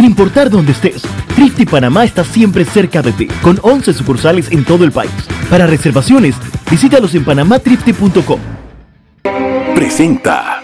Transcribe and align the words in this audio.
Sin 0.00 0.08
importar 0.08 0.48
dónde 0.48 0.72
estés, 0.72 1.02
Trifte 1.36 1.66
Panamá 1.66 2.04
está 2.04 2.24
siempre 2.24 2.64
cerca 2.64 3.02
de 3.02 3.12
ti, 3.12 3.26
con 3.42 3.58
11 3.60 3.92
sucursales 3.92 4.50
en 4.50 4.64
todo 4.64 4.84
el 4.84 4.92
país. 4.92 5.12
Para 5.50 5.66
reservaciones, 5.66 6.36
visítalos 6.70 7.14
en 7.14 7.22
panamatrifte.com. 7.22 8.40
Presenta 9.74 10.62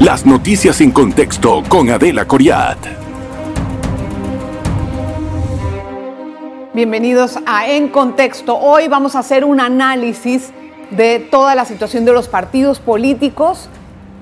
las 0.00 0.24
noticias 0.24 0.80
en 0.80 0.90
contexto 0.90 1.62
con 1.68 1.90
Adela 1.90 2.26
Coriat. 2.26 2.78
Bienvenidos 6.72 7.38
a 7.44 7.68
En 7.68 7.88
Contexto. 7.88 8.56
Hoy 8.56 8.88
vamos 8.88 9.16
a 9.16 9.18
hacer 9.18 9.44
un 9.44 9.60
análisis 9.60 10.50
de 10.92 11.18
toda 11.18 11.54
la 11.54 11.66
situación 11.66 12.06
de 12.06 12.14
los 12.14 12.28
partidos 12.28 12.78
políticos 12.80 13.68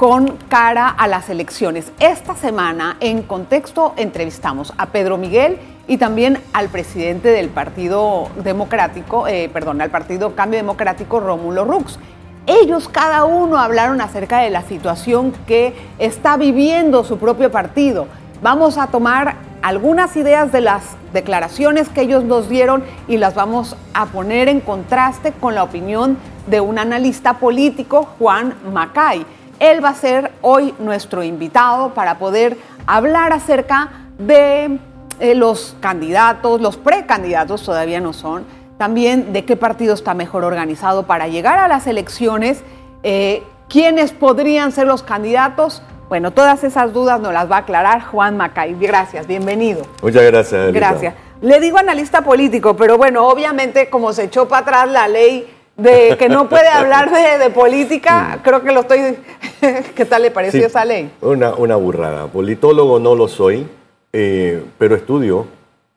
con 0.02 0.36
cara 0.48 0.88
a 0.88 1.06
las 1.06 1.30
elecciones. 1.30 1.92
Esta 2.00 2.34
semana, 2.34 2.96
en 2.98 3.22
contexto, 3.22 3.94
entrevistamos 3.96 4.72
a 4.76 4.86
Pedro 4.86 5.16
Miguel 5.16 5.60
y 5.86 5.96
también 5.96 6.40
al 6.52 6.70
presidente 6.70 7.28
del 7.28 7.50
Partido 7.50 8.28
Democrático, 8.42 9.28
eh, 9.28 9.48
perdón, 9.52 9.80
al 9.80 9.90
Partido 9.90 10.34
Cambio 10.34 10.58
Democrático, 10.58 11.20
Rómulo 11.20 11.64
Rux. 11.64 12.00
Ellos 12.48 12.88
cada 12.88 13.22
uno 13.26 13.58
hablaron 13.58 14.00
acerca 14.00 14.40
de 14.40 14.50
la 14.50 14.62
situación 14.62 15.32
que 15.46 15.72
está 16.00 16.36
viviendo 16.36 17.04
su 17.04 17.18
propio 17.18 17.52
partido. 17.52 18.08
Vamos 18.42 18.78
a 18.78 18.88
tomar 18.88 19.36
algunas 19.62 20.16
ideas 20.16 20.50
de 20.50 20.62
las 20.62 20.82
declaraciones 21.12 21.88
que 21.88 22.00
ellos 22.00 22.24
nos 22.24 22.48
dieron 22.48 22.82
y 23.06 23.18
las 23.18 23.36
vamos 23.36 23.76
a 23.94 24.06
poner 24.06 24.48
en 24.48 24.58
contraste 24.58 25.30
con 25.30 25.54
la 25.54 25.62
opinión 25.62 26.18
de 26.48 26.60
un 26.60 26.80
analista 26.80 27.34
político, 27.34 28.08
Juan 28.18 28.54
Macay. 28.72 29.24
Él 29.62 29.82
va 29.82 29.90
a 29.90 29.94
ser 29.94 30.32
hoy 30.40 30.74
nuestro 30.80 31.22
invitado 31.22 31.94
para 31.94 32.18
poder 32.18 32.56
hablar 32.84 33.32
acerca 33.32 33.92
de 34.18 34.80
eh, 35.20 35.36
los 35.36 35.76
candidatos, 35.78 36.60
los 36.60 36.76
precandidatos 36.76 37.62
todavía 37.62 38.00
no 38.00 38.12
son, 38.12 38.44
también 38.76 39.32
de 39.32 39.44
qué 39.44 39.56
partido 39.56 39.94
está 39.94 40.14
mejor 40.14 40.42
organizado 40.42 41.04
para 41.04 41.28
llegar 41.28 41.60
a 41.60 41.68
las 41.68 41.86
elecciones, 41.86 42.64
eh, 43.04 43.44
quiénes 43.68 44.10
podrían 44.10 44.72
ser 44.72 44.88
los 44.88 45.04
candidatos. 45.04 45.80
Bueno, 46.08 46.32
todas 46.32 46.64
esas 46.64 46.92
dudas 46.92 47.20
nos 47.20 47.32
las 47.32 47.48
va 47.48 47.58
a 47.58 47.60
aclarar 47.60 48.02
Juan 48.02 48.36
Macay. 48.36 48.74
Gracias, 48.80 49.28
bienvenido. 49.28 49.86
Muchas 50.02 50.24
gracias. 50.24 50.72
Gracias. 50.72 51.14
Le 51.40 51.60
digo 51.60 51.78
analista 51.78 52.22
político, 52.22 52.74
pero 52.74 52.98
bueno, 52.98 53.28
obviamente 53.28 53.88
como 53.88 54.12
se 54.12 54.24
echó 54.24 54.48
para 54.48 54.62
atrás 54.62 54.88
la 54.90 55.06
ley 55.06 55.61
de 55.76 56.16
que 56.18 56.28
no 56.28 56.48
puede 56.48 56.68
hablar 56.68 57.10
de, 57.10 57.50
política, 57.50 58.40
creo 58.42 58.62
que 58.62 58.72
lo 58.72 58.80
estoy... 58.80 59.16
¿Qué 59.94 60.04
tal 60.04 60.22
le 60.22 60.30
pareció 60.30 60.66
esa 60.66 60.84
ley? 60.84 61.10
Una, 61.20 61.54
una 61.54 61.76
burrada. 61.76 62.26
Politólogo 62.26 62.98
no 62.98 63.14
lo 63.14 63.28
soy, 63.28 63.66
eh, 64.12 64.64
pero 64.78 64.94
estudio. 64.96 65.46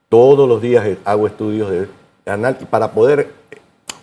Todos 0.10 0.48
los 0.48 0.62
días 0.62 0.86
hago 1.04 1.28
estudios 1.28 1.70
de 1.72 1.88
para 2.70 2.92
poder 2.92 3.30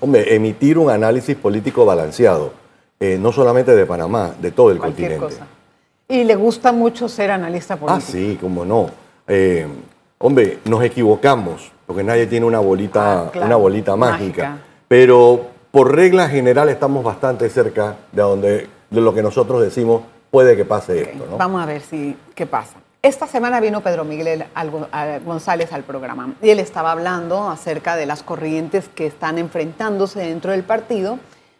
hombre, 0.01 0.35
emitir 0.35 0.79
un 0.79 0.91
análisis 0.91 1.37
político 1.37 1.85
balanceado, 1.85 2.53
eh, 3.01 3.19
no 3.21 3.33
solamente 3.33 3.75
de 3.75 3.87
Panamá, 3.87 4.33
de 4.41 4.51
todo 4.51 4.71
el 4.71 4.79
Cualquier 4.79 5.19
continente. 5.19 5.37
Cosa. 5.37 5.47
Y 6.09 6.25
le 6.25 6.35
gusta 6.35 6.73
mucho 6.73 7.09
ser 7.09 7.31
analista 7.31 7.77
político. 7.77 7.99
Ah, 7.99 8.01
sí, 8.01 8.39
cómo 8.41 8.65
no. 8.65 8.91
Eh, 9.27 9.67
hombre, 10.19 10.59
nos 10.65 10.83
equivocamos, 10.85 11.73
porque 11.87 12.03
nadie 12.03 12.27
tiene 12.27 12.47
una 12.47 12.59
bolita, 12.59 13.23
Ah, 13.23 13.31
claro. 13.33 13.47
una 13.47 13.57
bolita 13.57 13.97
mágica. 13.97 14.51
Mágica. 14.51 14.59
Pero 14.89 15.52
por 15.73 15.97
regla 15.97 16.29
general 16.29 16.69
estamos 16.69 17.03
bastante 17.03 17.49
cerca 17.49 17.97
de, 18.13 18.23
donde, 18.23 18.69
de 18.91 19.01
lo 19.01 19.13
que 19.13 19.23
nosotros 19.23 19.61
decimos 19.63 20.03
puede 20.31 20.55
que 20.57 20.65
pase 20.65 21.01
esto. 21.01 21.27
¿no? 21.29 21.39
Vamos 21.39 21.63
a 21.63 21.67
ver 21.67 21.81
si 21.81 22.17
qué 22.35 22.47
pasa. 22.47 22.75
Esta 23.01 23.27
semana 23.27 23.59
vino 23.59 23.81
Pedro 23.81 24.05
Miguel 24.05 24.45
González 25.25 25.73
al 25.73 25.83
programa 25.83 26.35
y 26.41 26.51
él 26.51 26.61
estaba 26.61 26.93
hablando 26.93 27.49
acerca 27.49 27.97
de 27.97 28.07
las 28.07 28.23
corrientes 28.23 28.89
que 28.95 29.07
están 29.07 29.39
enfrentándose 29.39 30.21
dentro 30.21 30.53
del 30.53 30.63
partido 30.63 31.19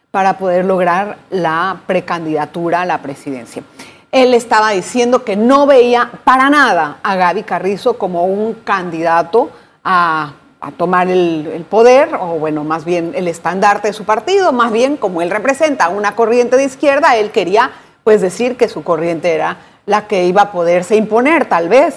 para 0.09 0.37
poder 0.37 0.63
lograr 0.63 1.17
la 1.31 1.81
precandidatura 1.85 2.83
a 2.83 2.85
la 2.85 3.01
presidencia. 3.01 3.63
Él 4.11 4.35
estaba 4.35 4.69
diciendo 4.69 5.25
que 5.25 5.35
no 5.35 5.65
veía 5.65 6.11
para 6.23 6.49
nada 6.49 6.99
a 7.01 7.15
Gaby 7.15 7.43
Carrizo 7.43 7.97
como 7.97 8.25
un 8.25 8.53
candidato 8.53 9.49
a, 9.83 10.33
a 10.63 10.71
tomar 10.71 11.09
el, 11.09 11.49
el 11.53 11.63
poder, 11.63 12.15
o 12.15 12.39
bueno, 12.39 12.63
más 12.63 12.85
bien 12.85 13.11
el 13.15 13.27
estandarte 13.27 13.89
de 13.89 13.93
su 13.93 14.05
partido, 14.05 14.51
más 14.53 14.71
bien 14.71 14.97
como 14.97 15.21
él 15.21 15.29
representa 15.29 15.89
una 15.89 16.15
corriente 16.15 16.55
de 16.55 16.63
izquierda, 16.63 17.17
él 17.17 17.31
quería 17.31 17.71
pues 18.03 18.21
decir 18.21 18.57
que 18.57 18.69
su 18.69 18.83
corriente 18.83 19.33
era 19.33 19.57
la 19.85 20.07
que 20.07 20.25
iba 20.25 20.43
a 20.43 20.51
poderse 20.51 20.95
imponer, 20.95 21.45
tal 21.45 21.69
vez. 21.69 21.95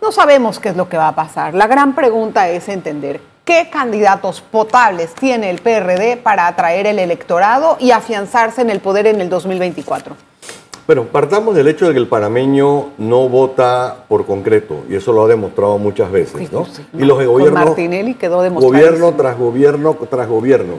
No 0.00 0.12
sabemos 0.12 0.60
qué 0.60 0.68
es 0.68 0.76
lo 0.76 0.88
que 0.88 0.96
va 0.96 1.08
a 1.08 1.14
pasar. 1.14 1.54
La 1.54 1.66
gran 1.66 1.94
pregunta 1.94 2.48
es 2.48 2.68
entender 2.68 3.20
qué 3.44 3.68
candidatos 3.70 4.40
potables 4.40 5.14
tiene 5.14 5.50
el 5.50 5.60
PRD 5.60 6.16
para 6.16 6.46
atraer 6.46 6.86
el 6.86 6.98
electorado 6.98 7.76
y 7.80 7.90
afianzarse 7.90 8.60
en 8.60 8.70
el 8.70 8.80
poder 8.80 9.06
en 9.06 9.20
el 9.20 9.28
2024. 9.28 10.27
Bueno, 10.88 11.04
partamos 11.04 11.54
del 11.54 11.68
hecho 11.68 11.86
de 11.86 11.92
que 11.92 11.98
el 11.98 12.06
panameño 12.08 12.92
no 12.96 13.28
vota 13.28 14.06
por 14.08 14.24
concreto, 14.24 14.84
y 14.88 14.94
eso 14.94 15.12
lo 15.12 15.22
ha 15.22 15.28
demostrado 15.28 15.76
muchas 15.76 16.10
veces, 16.10 16.50
¿no? 16.50 16.64
Sí, 16.64 16.82
y 16.94 17.04
los 17.04 17.22
gobiernos, 17.26 17.62
Martinelli 17.66 18.14
quedó 18.14 18.40
demostrado. 18.40 18.72
gobierno 18.72 19.12
tras 19.14 19.36
gobierno 19.38 19.96
tras 20.08 20.26
gobierno. 20.26 20.76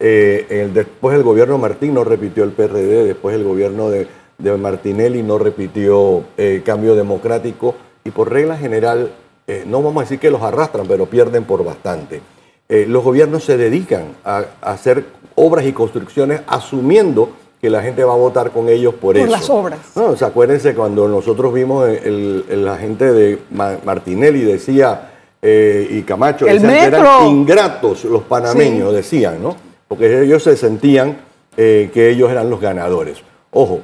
Eh, 0.00 0.46
el- 0.50 0.74
después 0.74 1.14
el 1.14 1.22
gobierno 1.22 1.58
Martín 1.58 1.94
no 1.94 2.02
repitió 2.02 2.42
el 2.42 2.50
PRD, 2.50 3.04
después 3.04 3.36
el 3.36 3.44
gobierno 3.44 3.88
de, 3.88 4.08
de 4.38 4.56
Martinelli 4.56 5.22
no 5.22 5.38
repitió 5.38 6.24
eh, 6.36 6.62
cambio 6.66 6.96
democrático, 6.96 7.76
y 8.02 8.10
por 8.10 8.32
regla 8.32 8.56
general, 8.56 9.12
eh, 9.46 9.62
no 9.64 9.80
vamos 9.80 9.98
a 10.00 10.04
decir 10.06 10.18
que 10.18 10.32
los 10.32 10.42
arrastran, 10.42 10.88
pero 10.88 11.06
pierden 11.06 11.44
por 11.44 11.64
bastante. 11.64 12.20
Eh, 12.68 12.86
los 12.88 13.04
gobiernos 13.04 13.44
se 13.44 13.56
dedican 13.56 14.06
a, 14.24 14.42
a 14.60 14.72
hacer 14.72 15.04
obras 15.36 15.64
y 15.66 15.72
construcciones 15.72 16.40
asumiendo 16.48 17.28
que 17.62 17.70
la 17.70 17.80
gente 17.80 18.02
va 18.02 18.12
a 18.12 18.16
votar 18.16 18.50
con 18.50 18.68
ellos 18.68 18.92
por, 18.94 19.14
Por 19.14 19.18
eso. 19.18 19.26
las 19.30 19.48
obras. 19.48 19.78
No, 19.94 20.06
o 20.06 20.16
sea, 20.16 20.28
acuérdense 20.28 20.74
cuando 20.74 21.06
nosotros 21.06 21.54
vimos 21.54 21.88
el, 21.88 22.44
el- 22.50 22.64
la 22.64 22.76
gente 22.76 23.12
de 23.12 23.38
Ma- 23.52 23.78
Martinelli 23.84 24.40
decía 24.42 25.10
eh, 25.40 25.86
y 25.88 26.02
Camacho 26.02 26.46
El 26.48 26.60
decían 26.60 26.80
que 26.90 26.96
eran 26.96 27.26
ingratos 27.28 28.04
los 28.04 28.22
panameños, 28.24 28.92
decían, 28.92 29.40
¿no? 29.40 29.54
Porque 29.86 30.22
ellos 30.22 30.42
se 30.42 30.56
sentían 30.56 31.18
eh, 31.56 31.88
que 31.94 32.10
ellos 32.10 32.32
eran 32.32 32.50
los 32.50 32.60
ganadores. 32.60 33.18
Ojo, 33.52 33.78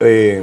eh, 0.00 0.42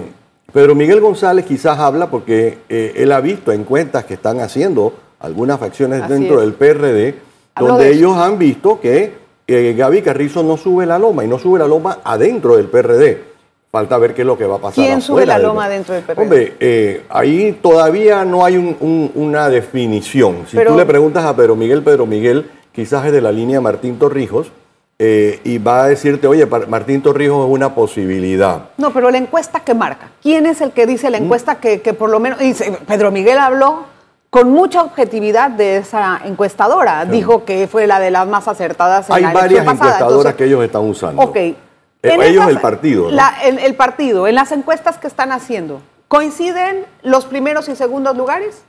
Pedro 0.53 0.73
Miguel 0.73 1.01
González 1.01 1.43
quizás 1.45 1.77
habla 1.79 2.09
porque 2.09 2.59
eh, 2.69 2.93
él 2.95 3.11
ha 3.11 3.19
visto 3.19 3.51
encuestas 3.51 4.05
que 4.05 4.13
están 4.13 4.39
haciendo 4.39 4.93
algunas 5.19 5.59
facciones 5.59 6.03
Así 6.03 6.13
dentro 6.13 6.35
es. 6.35 6.41
del 6.45 6.53
PRD, 6.53 7.15
donde 7.59 7.83
de 7.83 7.91
ellos 7.91 8.15
han 8.15 8.37
visto 8.37 8.79
que 8.79 9.26
eh, 9.47 9.73
Gaby 9.77 10.01
Carrizo 10.01 10.43
no 10.43 10.57
sube 10.57 10.85
la 10.85 10.99
loma 10.99 11.23
y 11.23 11.27
no 11.27 11.39
sube 11.39 11.57
la 11.59 11.67
loma 11.67 11.99
adentro 12.03 12.57
del 12.57 12.65
PRD. 12.67 13.23
Falta 13.71 13.97
ver 13.97 14.13
qué 14.13 14.21
es 14.21 14.25
lo 14.27 14.37
que 14.37 14.45
va 14.45 14.55
a 14.55 14.59
pasar. 14.59 14.75
¿Quién 14.85 15.01
sube 15.01 15.25
la 15.25 15.35
del- 15.35 15.43
loma 15.47 15.67
dentro 15.69 15.93
del 15.93 16.03
PRD? 16.03 16.21
Hombre, 16.21 16.53
eh, 16.59 17.03
ahí 17.09 17.57
todavía 17.61 18.23
no 18.25 18.45
hay 18.45 18.57
un- 18.57 18.77
un- 18.79 19.11
una 19.15 19.49
definición. 19.49 20.45
Si 20.47 20.55
Pero- 20.57 20.71
tú 20.71 20.77
le 20.77 20.85
preguntas 20.85 21.25
a 21.25 21.35
Pedro 21.35 21.55
Miguel, 21.55 21.83
Pedro 21.83 22.05
Miguel 22.05 22.49
quizás 22.71 23.05
es 23.05 23.11
de 23.11 23.21
la 23.21 23.31
línea 23.31 23.59
Martín 23.61 23.97
Torrijos 23.99 24.51
eh, 24.99 25.39
y 25.43 25.59
va 25.59 25.83
a 25.83 25.87
decirte, 25.89 26.25
oye, 26.27 26.45
Martín 26.47 27.01
Torrijos 27.03 27.45
es 27.45 27.51
una 27.53 27.75
posibilidad. 27.75 28.69
No, 28.77 28.91
pero 28.91 29.11
la 29.11 29.17
encuesta 29.19 29.59
que 29.59 29.75
marca. 29.75 30.09
¿Quién 30.23 30.45
es 30.47 30.59
el 30.61 30.71
que 30.71 30.87
dice 30.87 31.09
Mm. 31.09 31.11
la 31.11 31.17
encuesta 31.19 31.55
que, 31.59 31.81
que 31.81 31.93
por 31.93 32.09
lo 32.09 32.19
menos... 32.19 32.39
dice, 32.39 32.75
Pedro 32.87 33.11
Miguel 33.11 33.37
habló 33.37 33.83
con 34.29 34.51
mucha 34.51 34.81
objetividad 34.83 35.49
de 35.51 35.77
esa 35.77 36.19
encuestadora. 36.25 37.05
Dijo 37.05 37.45
que 37.45 37.67
fue 37.67 37.87
la 37.87 37.99
de 37.99 38.11
las 38.11 38.27
más 38.27 38.47
acertadas 38.47 39.09
en 39.09 39.15
Hay 39.15 39.21
la 39.23 39.33
varias 39.33 39.65
pasada. 39.65 39.73
encuestadoras 39.73 40.11
Entonces, 40.17 40.35
que 40.35 40.43
ellos 40.45 40.63
están 40.63 40.81
usando. 40.83 41.21
Ok. 41.23 41.35
Eh, 41.37 41.55
En 42.03 42.21
ellos 42.21 42.47
el 42.47 42.59
partido. 42.59 43.05
¿no? 43.05 43.11
la- 43.11 43.35
el, 43.43 43.57
el 43.59 43.75
partido, 43.75 44.27
en 44.27 44.35
las 44.35 44.51
encuestas 44.51 44.97
que 44.97 45.07
están 45.07 45.31
haciendo, 45.31 45.81
¿coinciden 46.07 46.85
los 47.03 47.25
primeros 47.25 47.67
y 47.69 47.75
segundos 47.75 48.15
lugares? 48.15 48.63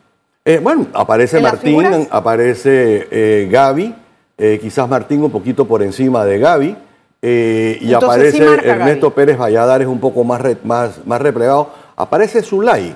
Eh, 0.44 0.60
bueno, 0.62 0.86
aparece 0.94 1.36
¿En 1.38 1.42
las 1.42 1.52
Martín, 1.54 2.08
aparece 2.10 3.06
eh, 3.10 3.48
Gaby, 3.50 3.94
eh, 4.38 4.58
quizás 4.62 4.88
Martín 4.88 5.22
un 5.22 5.30
poquito 5.30 5.66
por 5.66 5.82
encima 5.82 6.24
de 6.24 6.38
Gaby, 6.38 6.76
y 7.20 7.92
Entonces, 7.92 8.02
aparece 8.08 8.44
Ernesto 8.64 9.08
Gaby. 9.10 9.14
Pérez 9.16 9.36
Valladares 9.38 9.88
un 9.88 9.98
poco 10.00 10.22
más, 10.24 10.40
re- 10.40 10.56
más, 10.64 11.04
más 11.04 11.20
replegado. 11.20 11.68
Aparece 11.96 12.42
Zulay, 12.42 12.94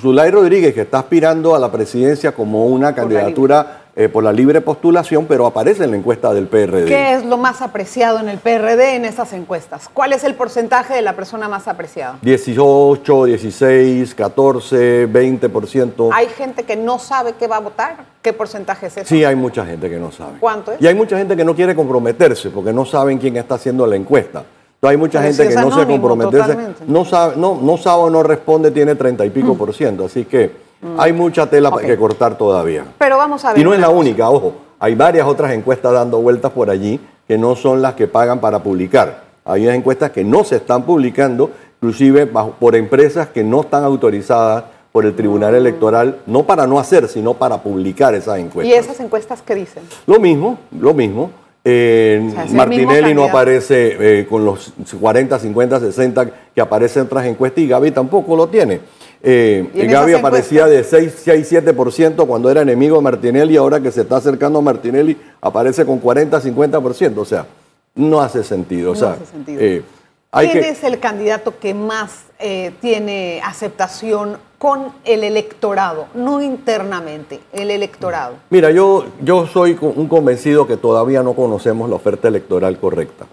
Zulay 0.00 0.30
Rodríguez, 0.30 0.74
que 0.74 0.82
está 0.82 0.98
aspirando 0.98 1.54
a 1.54 1.58
la 1.58 1.70
presidencia 1.70 2.32
como 2.32 2.66
una 2.66 2.94
candidatura 2.94 3.84
eh, 3.96 4.08
por 4.08 4.24
la 4.24 4.32
libre 4.32 4.60
postulación, 4.60 5.26
pero 5.26 5.46
aparece 5.46 5.84
en 5.84 5.92
la 5.92 5.96
encuesta 5.96 6.34
del 6.34 6.48
PRD. 6.48 6.86
¿Qué 6.86 7.14
es 7.14 7.24
lo 7.24 7.36
más 7.36 7.62
apreciado 7.62 8.18
en 8.18 8.28
el 8.28 8.38
PRD 8.38 8.96
en 8.96 9.04
esas 9.04 9.32
encuestas? 9.32 9.88
¿Cuál 9.92 10.12
es 10.12 10.24
el 10.24 10.34
porcentaje 10.34 10.94
de 10.94 11.02
la 11.02 11.14
persona 11.14 11.48
más 11.48 11.68
apreciada? 11.68 12.18
18, 12.22 13.24
16, 13.26 14.14
14, 14.16 15.08
20%. 15.08 16.10
¿Hay 16.12 16.26
gente 16.26 16.64
que 16.64 16.74
no 16.74 16.98
sabe 16.98 17.34
qué 17.38 17.46
va 17.46 17.58
a 17.58 17.60
votar? 17.60 18.04
¿Qué 18.20 18.32
porcentaje 18.32 18.86
es 18.86 18.96
ese? 18.96 19.06
Sí, 19.06 19.24
hay 19.24 19.36
mucha 19.36 19.64
gente 19.64 19.88
que 19.88 19.98
no 19.98 20.10
sabe. 20.10 20.38
¿Cuánto 20.40 20.72
es? 20.72 20.80
Y 20.80 20.88
hay 20.88 20.94
mucha 20.94 21.16
gente 21.16 21.36
que 21.36 21.44
no 21.44 21.54
quiere 21.54 21.76
comprometerse 21.76 22.50
porque 22.50 22.72
no 22.72 22.84
saben 22.84 23.18
quién 23.18 23.36
está 23.36 23.54
haciendo 23.54 23.86
la 23.86 23.94
encuesta. 23.94 24.42
Entonces 24.84 24.90
hay 24.90 24.96
mucha 24.96 25.18
Pero 25.20 25.28
gente 25.32 25.42
si 25.42 25.48
que 25.48 25.54
no 25.54 25.70
se 25.70 26.30
totalmente. 26.30 26.84
no 26.86 27.04
sabe, 27.04 27.36
no, 27.36 27.58
no 27.62 27.76
sabe 27.78 28.02
o 28.02 28.10
no 28.10 28.22
responde, 28.22 28.70
tiene 28.70 28.94
30 28.94 29.24
y 29.24 29.30
pico 29.30 29.54
por 29.54 29.72
ciento. 29.74 30.04
Así 30.06 30.24
que 30.24 30.64
Hay 30.98 31.14
mucha 31.14 31.46
tela 31.48 31.70
Ok. 31.70 31.80
que 31.80 31.96
cortar 31.96 32.36
todavía. 32.36 32.84
Pero 32.98 33.16
vamos 33.16 33.42
a 33.46 33.52
ver. 33.54 33.58
Y 33.58 33.64
no 33.64 33.72
es 33.72 33.80
la 33.80 33.86
cosa. 33.86 33.98
única, 33.98 34.28
ojo. 34.28 34.52
Hay 34.78 34.94
varias 34.94 35.26
otras 35.26 35.52
encuestas 35.52 35.94
dando 35.94 36.20
vueltas 36.20 36.52
por 36.52 36.68
allí 36.68 37.00
que 37.26 37.38
no 37.38 37.56
son 37.56 37.80
las 37.80 37.94
que 37.94 38.06
pagan 38.06 38.38
para 38.38 38.58
publicar. 38.62 39.22
Hay 39.46 39.62
unas 39.64 39.76
encuestas 39.76 40.10
que 40.10 40.22
no 40.24 40.44
se 40.44 40.56
están 40.56 40.82
publicando, 40.82 41.50
inclusive 41.80 42.26
bajo- 42.26 42.50
por 42.60 42.76
empresas 42.76 43.28
que 43.28 43.42
no 43.42 43.62
están 43.62 43.82
autorizadas 43.82 44.64
por 44.92 45.06
el 45.06 45.16
Tribunal 45.16 45.54
Electoral, 45.54 46.18
no 46.26 46.42
para 46.42 46.66
no 46.66 46.78
hacer, 46.78 47.08
sino 47.08 47.32
para 47.32 47.62
publicar 47.62 48.14
esas 48.14 48.38
encuestas. 48.38 48.66
¿Y 48.66 48.78
esas 48.78 49.00
encuestas 49.00 49.40
qué 49.40 49.54
dicen? 49.54 49.84
Lo 50.06 50.20
mismo, 50.20 50.58
lo 50.78 50.92
mismo. 50.92 51.30
Eh, 51.66 52.20
O 52.28 52.32
sea, 52.32 52.44
Martinelli 52.56 53.14
no 53.14 53.24
aparece 53.24 53.96
eh, 54.20 54.26
con 54.26 54.44
los 54.44 54.72
40, 55.00 55.38
50, 55.38 55.80
60 55.80 56.30
que 56.54 56.60
aparecen 56.60 57.00
en 57.02 57.06
otras 57.06 57.24
encuestas 57.26 57.64
y 57.64 57.68
Gaby 57.68 57.90
tampoco 57.90 58.36
lo 58.36 58.48
tiene. 58.48 58.80
Eh, 59.22 59.66
¿Y 59.72 59.86
Gaby 59.86 60.12
aparecía 60.12 60.66
de 60.66 60.84
6, 60.84 61.14
6, 61.24 61.52
7% 61.52 62.26
cuando 62.26 62.50
era 62.50 62.60
enemigo 62.60 62.96
de 62.96 63.02
Martinelli 63.02 63.56
ahora 63.56 63.80
que 63.80 63.90
se 63.90 64.02
está 64.02 64.16
acercando 64.16 64.58
a 64.58 64.62
Martinelli 64.62 65.16
aparece 65.40 65.86
con 65.86 65.98
40, 65.98 66.38
50%. 66.42 67.16
O 67.16 67.24
sea, 67.24 67.46
no 67.94 68.20
hace 68.20 68.44
sentido. 68.44 68.90
O 68.90 68.94
No 68.94 69.00
sea, 69.00 69.12
hace 69.12 69.24
sentido. 69.26 69.60
eh, 69.62 69.82
¿Quién 70.30 70.52
que, 70.52 70.68
es 70.68 70.84
el 70.84 70.98
candidato 70.98 71.58
que 71.58 71.72
más 71.72 72.24
eh, 72.38 72.72
tiene 72.82 73.40
aceptación 73.42 74.36
con 74.64 74.84
el 75.04 75.24
electorado? 75.24 76.06
No 76.14 76.40
internamente, 76.40 77.38
el 77.52 77.70
electorado. 77.70 78.36
Mira, 78.48 78.70
yo, 78.70 79.04
yo 79.20 79.46
soy 79.46 79.76
un 79.78 80.08
convencido 80.08 80.66
que 80.66 80.78
todavía 80.78 81.22
no 81.22 81.34
conocemos 81.34 81.90
la 81.90 81.96
oferta 81.96 82.28
electoral 82.28 82.78
correcta. 82.78 83.26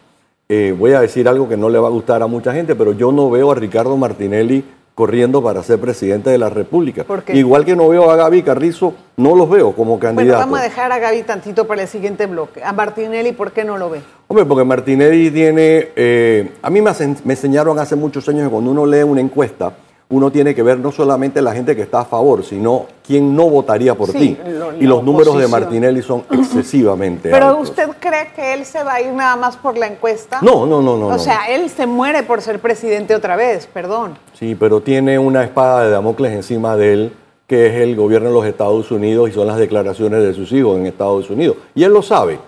Eh, 0.50 0.76
voy 0.78 0.92
a 0.92 1.00
decir 1.00 1.30
algo 1.30 1.48
que 1.48 1.56
no 1.56 1.70
le 1.70 1.80
va 1.80 1.88
a 1.88 1.92
gustar 1.92 2.22
a 2.22 2.28
mucha 2.28 2.52
gente, 2.52 2.76
pero 2.76 2.92
yo 2.92 3.14
no 3.14 3.30
veo 3.30 3.50
a 3.50 3.56
Ricardo 3.56 3.96
Martinelli 3.96 4.62
corriendo 4.94 5.42
para 5.42 5.64
ser 5.64 5.80
presidente 5.80 6.30
de 6.32 6.38
la 6.38 6.50
República. 6.50 7.06
Igual 7.30 7.64
que 7.64 7.78
no 7.78 7.88
veo 7.88 8.12
a 8.12 8.18
Gaby 8.18 8.44
Carrizo, 8.44 8.94
no 9.16 9.34
los 9.34 9.50
veo 9.50 9.72
como 9.72 9.92
Bueno, 9.92 10.02
candidatos. 10.02 10.42
vamos 10.42 10.60
a 10.60 10.64
dejar 10.64 10.92
a 10.92 11.00
Gaby 11.00 11.24
tantito 11.24 11.66
para 11.66 11.84
el 11.84 11.88
siguiente 11.88 12.26
bloque. 12.26 12.62
A 12.62 12.74
Martinelli, 12.74 13.32
¿por 13.32 13.54
qué 13.54 13.64
no 13.64 13.78
lo 13.78 13.90
ve? 13.90 14.02
Hombre, 14.28 14.44
porque 14.44 14.66
Martinelli 14.66 15.32
tiene... 15.32 15.92
eh, 15.96 16.52
a 16.62 16.70
mí 16.70 16.82
me 16.82 16.92
enseñaron 17.32 17.80
hace 17.80 17.96
muchos 17.96 18.28
años 18.28 18.44
que 18.44 18.50
cuando 18.52 18.70
uno 18.70 18.86
lee 18.86 19.04
una 19.04 19.22
encuesta, 19.22 19.72
uno 20.12 20.32
tiene 20.32 20.54
que 20.54 20.62
ver 20.62 20.78
no 20.78 20.92
solamente 20.92 21.42
la 21.42 21.54
gente 21.54 21.76
que 21.76 21.82
está 21.82 22.02
a 22.02 22.06
favor, 22.06 22.44
sino 22.44 22.86
quién 23.06 23.36
no 23.36 23.50
votaría 23.50 23.96
por 23.96 24.10
Sí, 24.12 24.18
ti. 24.20 24.38
lo- 24.46 24.74
y 24.78 24.84
los 24.86 25.04
números 25.04 25.38
de. 25.38 25.48
Martinelli 25.48 26.02
son 26.02 26.24
excesivamente 26.30 27.30
Pero 27.30 27.48
altos. 27.48 27.70
¿usted 27.70 27.90
cree 28.00 28.32
que 28.36 28.54
él 28.54 28.66
se 28.66 28.84
va 28.84 28.94
a 28.96 29.02
ir 29.02 29.12
nada 29.14 29.36
más 29.36 29.58
por 29.58 29.78
la 29.78 29.88
encuesta? 29.88 30.40
No, 30.42 30.66
no, 30.66 30.82
no, 30.82 30.98
no. 30.98 31.08
O 31.08 31.12
no. 31.12 31.20
sea, 31.20 31.46
él 31.50 31.70
se 31.70 31.86
muere 31.88 32.24
por 32.24 32.42
ser 32.42 32.60
presidente 32.60 33.16
otra 33.16 33.36
vez, 33.36 33.68
perdón. 33.68 34.18
Sí, 34.34 34.56
pero 34.56 34.82
tiene 34.82 35.18
una 35.18 35.44
espada 35.44 35.84
de 35.84 35.90
Damocles 35.90 36.32
encima 36.34 36.76
de 36.78 36.94
él, 36.94 37.14
que 37.48 37.68
es 37.68 37.82
el 37.82 37.96
gobierno 37.96 38.30
de 38.30 38.34
los 38.36 38.46
Estados 38.46 38.92
Unidos 38.92 39.30
y 39.30 39.34
son 39.34 39.48
las 39.48 39.58
declaraciones 39.58 40.22
de 40.24 40.34
sus 40.34 40.52
hijos 40.52 40.78
en 40.78 40.86
Estados 40.86 41.30
Unidos. 41.30 41.58
Y 41.76 41.84
él 41.84 41.92
lo 41.94 42.02
sabe. 42.02 42.40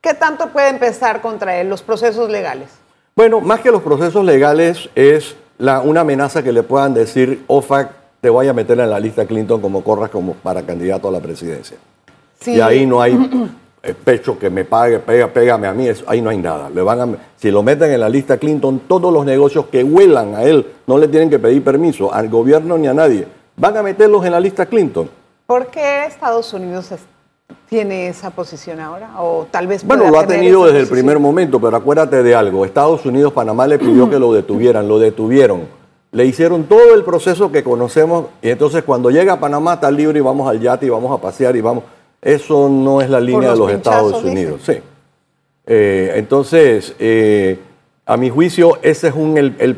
¿Qué 0.00 0.12
tanto 0.14 0.48
puede 0.48 0.68
empezar 0.68 1.20
contra 1.22 1.58
él 1.60 1.68
los 1.70 1.82
procesos 1.82 2.28
legales? 2.28 2.68
Bueno, 3.16 3.40
más 3.40 3.60
que 3.60 3.70
los 3.70 3.80
procesos 3.80 4.24
legales, 4.24 4.90
es 4.94 5.36
la, 5.58 5.80
una 5.80 6.00
amenaza 6.00 6.42
que 6.42 6.52
le 6.52 6.62
puedan 6.62 6.94
decir, 6.94 7.44
OFAC, 7.46 7.90
te 8.20 8.30
voy 8.30 8.48
a 8.48 8.52
meter 8.52 8.78
en 8.80 8.90
la 8.90 8.98
lista 8.98 9.26
Clinton 9.26 9.60
como 9.60 9.84
corras 9.84 10.10
como 10.10 10.34
para 10.34 10.62
candidato 10.62 11.08
a 11.08 11.12
la 11.12 11.20
presidencia. 11.20 11.76
Sí. 12.40 12.52
Y 12.52 12.60
ahí 12.60 12.86
no 12.86 13.00
hay 13.00 13.16
pecho 13.92 14.38
que 14.38 14.48
me 14.48 14.64
pague, 14.64 14.98
pega, 15.00 15.28
pégame 15.28 15.66
a 15.66 15.74
mí, 15.74 15.86
eso, 15.86 16.04
ahí 16.06 16.22
no 16.22 16.30
hay 16.30 16.38
nada. 16.38 16.70
Le 16.70 16.80
van 16.80 17.00
a, 17.00 17.16
si 17.36 17.50
lo 17.50 17.62
meten 17.62 17.90
en 17.92 18.00
la 18.00 18.08
lista 18.08 18.38
Clinton, 18.38 18.82
todos 18.88 19.12
los 19.12 19.26
negocios 19.26 19.66
que 19.66 19.84
huelan 19.84 20.34
a 20.34 20.44
él 20.44 20.66
no 20.86 20.96
le 20.96 21.08
tienen 21.08 21.28
que 21.28 21.38
pedir 21.38 21.62
permiso 21.62 22.12
al 22.12 22.28
gobierno 22.28 22.78
ni 22.78 22.86
a 22.86 22.94
nadie. 22.94 23.26
Van 23.56 23.76
a 23.76 23.82
meterlos 23.82 24.24
en 24.24 24.32
la 24.32 24.40
lista 24.40 24.66
Clinton. 24.66 25.10
¿Por 25.46 25.66
qué 25.66 26.06
Estados 26.06 26.52
Unidos 26.54 26.90
tiene 27.74 28.06
esa 28.06 28.30
posición 28.30 28.78
ahora? 28.78 29.20
O 29.20 29.46
tal 29.50 29.66
vez 29.66 29.84
Bueno, 29.84 30.08
lo 30.08 30.20
ha 30.20 30.26
tenido 30.26 30.64
desde 30.64 30.80
el 30.80 30.86
primer 30.86 31.18
momento, 31.18 31.60
pero 31.60 31.76
acuérdate 31.76 32.22
de 32.22 32.34
algo. 32.34 32.64
Estados 32.64 33.04
Unidos, 33.04 33.32
Panamá 33.32 33.66
le 33.66 33.80
pidió 33.80 34.08
que 34.08 34.18
lo 34.18 34.32
detuvieran, 34.32 34.86
lo 34.86 35.00
detuvieron. 35.00 35.62
Le 36.12 36.24
hicieron 36.24 36.64
todo 36.64 36.94
el 36.94 37.02
proceso 37.02 37.50
que 37.50 37.64
conocemos 37.64 38.26
y 38.40 38.50
entonces 38.50 38.84
cuando 38.84 39.10
llega 39.10 39.32
a 39.32 39.40
Panamá 39.40 39.74
está 39.74 39.90
libre 39.90 40.20
y 40.20 40.22
vamos 40.22 40.48
al 40.48 40.60
yate 40.60 40.86
y 40.86 40.88
vamos 40.88 41.10
a 41.10 41.20
pasear 41.20 41.56
y 41.56 41.60
vamos. 41.60 41.82
Eso 42.22 42.68
no 42.68 43.00
es 43.00 43.10
la 43.10 43.18
línea 43.18 43.50
de 43.50 43.56
los 43.56 43.72
Estados 43.72 44.22
Unidos. 44.22 44.60
Sí. 44.64 44.74
Eh, 45.66 46.12
entonces, 46.14 46.94
eh, 47.00 47.58
a 48.06 48.16
mi 48.16 48.30
juicio, 48.30 48.78
ese 48.82 49.08
es 49.08 49.14
un, 49.14 49.36
el, 49.36 49.56
el 49.58 49.76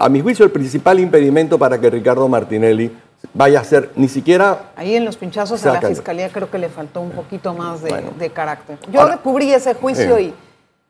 a 0.00 0.08
mi 0.08 0.20
juicio 0.20 0.44
el 0.44 0.50
principal 0.50 0.98
impedimento 0.98 1.58
para 1.58 1.78
que 1.78 1.90
Ricardo 1.90 2.26
Martinelli 2.28 2.90
vaya 3.34 3.60
a 3.60 3.64
ser 3.64 3.90
ni 3.96 4.08
siquiera 4.08 4.70
Ahí 4.76 4.94
en 4.94 5.04
los 5.04 5.16
pinchazos 5.16 5.64
a 5.66 5.74
la 5.74 5.80
fiscalía 5.80 6.28
creo 6.30 6.50
que 6.50 6.58
le 6.58 6.68
faltó 6.68 7.00
un 7.00 7.10
poquito 7.10 7.54
más 7.54 7.82
de, 7.82 7.90
Bueno. 7.90 8.10
de 8.18 8.30
carácter. 8.30 8.78
Yo 8.90 9.00
Ahora- 9.00 9.18
cubrí 9.18 9.52
ese 9.52 9.74
juicio 9.74 10.16
Eh. 10.16 10.22
y 10.22 10.34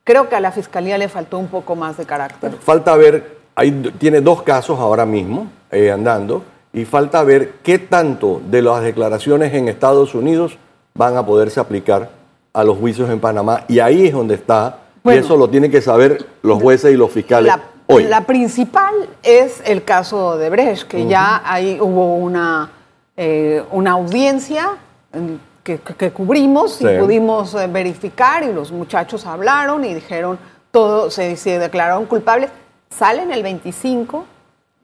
creo 0.05 0.29
que 0.29 0.37
a 0.37 0.41
la 0.41 0.53
fiscalía 0.53 0.99
le 0.99 1.09
faltó 1.09 1.39
un 1.39 1.49
poco 1.49 1.75
más 1.77 1.97
de 1.97 2.05
carácter. 2.05 2.53
Falta 2.61 2.95
ver, 2.97 3.39
hay, 3.55 3.71
tiene 3.99 4.21
dos 4.21 4.43
casos 4.43 4.79
ahora 4.79 5.07
mismo 5.07 5.49
eh, 5.71 5.91
andando 5.91 6.43
y 6.73 6.85
falta 6.85 7.23
ver 7.25 7.55
qué 7.63 7.79
tanto 7.79 8.41
de 8.49 8.63
las 8.63 8.83
declaraciones 8.83 9.55
en 9.55 9.69
Estados 9.69 10.15
Unidos 10.15 10.59
van 10.95 11.17
a 11.17 11.25
poderse 11.25 11.59
aplicar 11.61 12.11
a 12.53 12.65
los 12.65 12.77
juicios 12.79 13.09
en 13.11 13.21
Panamá 13.21 13.65
y 13.69 13.79
ahí 13.81 14.07
es 14.07 14.13
donde 14.13 14.35
está 14.35 14.79
Bueno. 15.03 15.21
y 15.21 15.25
eso 15.25 15.37
lo 15.37 15.49
tienen 15.49 15.71
que 15.71 15.81
saber 15.81 16.27
los 16.43 16.61
jueces 16.63 16.93
y 16.93 16.97
los 16.97 17.11
fiscales 17.11 17.49
La, 17.55 17.61
hoy. 17.87 18.05
la 18.05 18.23
principal 18.23 18.95
es 19.23 19.63
el 19.65 19.85
caso 19.85 20.37
de 20.39 20.51
Brecht, 20.51 20.89
que 20.89 21.07
ya 21.07 21.43
ahí 21.45 21.79
hubo 21.81 22.17
una, 22.17 22.71
eh, 23.17 23.63
una 23.73 23.93
audiencia 23.93 24.71
en 25.13 25.41
que, 25.63 25.79
que- 25.79 25.95
que 25.95 26.11
cubrimos 26.13 26.81
y 26.81 26.85
pudimos 27.01 27.55
eh, 27.55 27.67
verificar 27.67 28.45
y 28.45 28.53
los 28.53 28.71
muchachos 28.73 29.27
hablaron 29.27 29.85
y 29.85 29.95
dijeron 29.95 30.39
todo, 30.71 31.11
se, 31.11 31.37
se 31.37 31.59
declararon 31.59 32.07
culpables. 32.07 32.51
Salen 32.91 33.33
el 33.33 33.43
25 33.43 34.25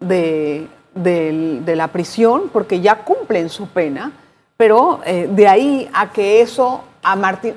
de, 0.00 0.66
de 0.94 1.76
la 1.76 1.88
prisión 1.88 2.50
porque 2.52 2.80
ya 2.80 2.96
cumplen 3.04 3.48
su 3.48 3.68
pena, 3.68 4.10
pero 4.56 5.00
eh, 5.04 5.28
de 5.30 5.48
ahí 5.48 5.88
a 5.92 6.10
que 6.10 6.40
eso 6.40 6.82
a 7.02 7.14
Martín... 7.16 7.54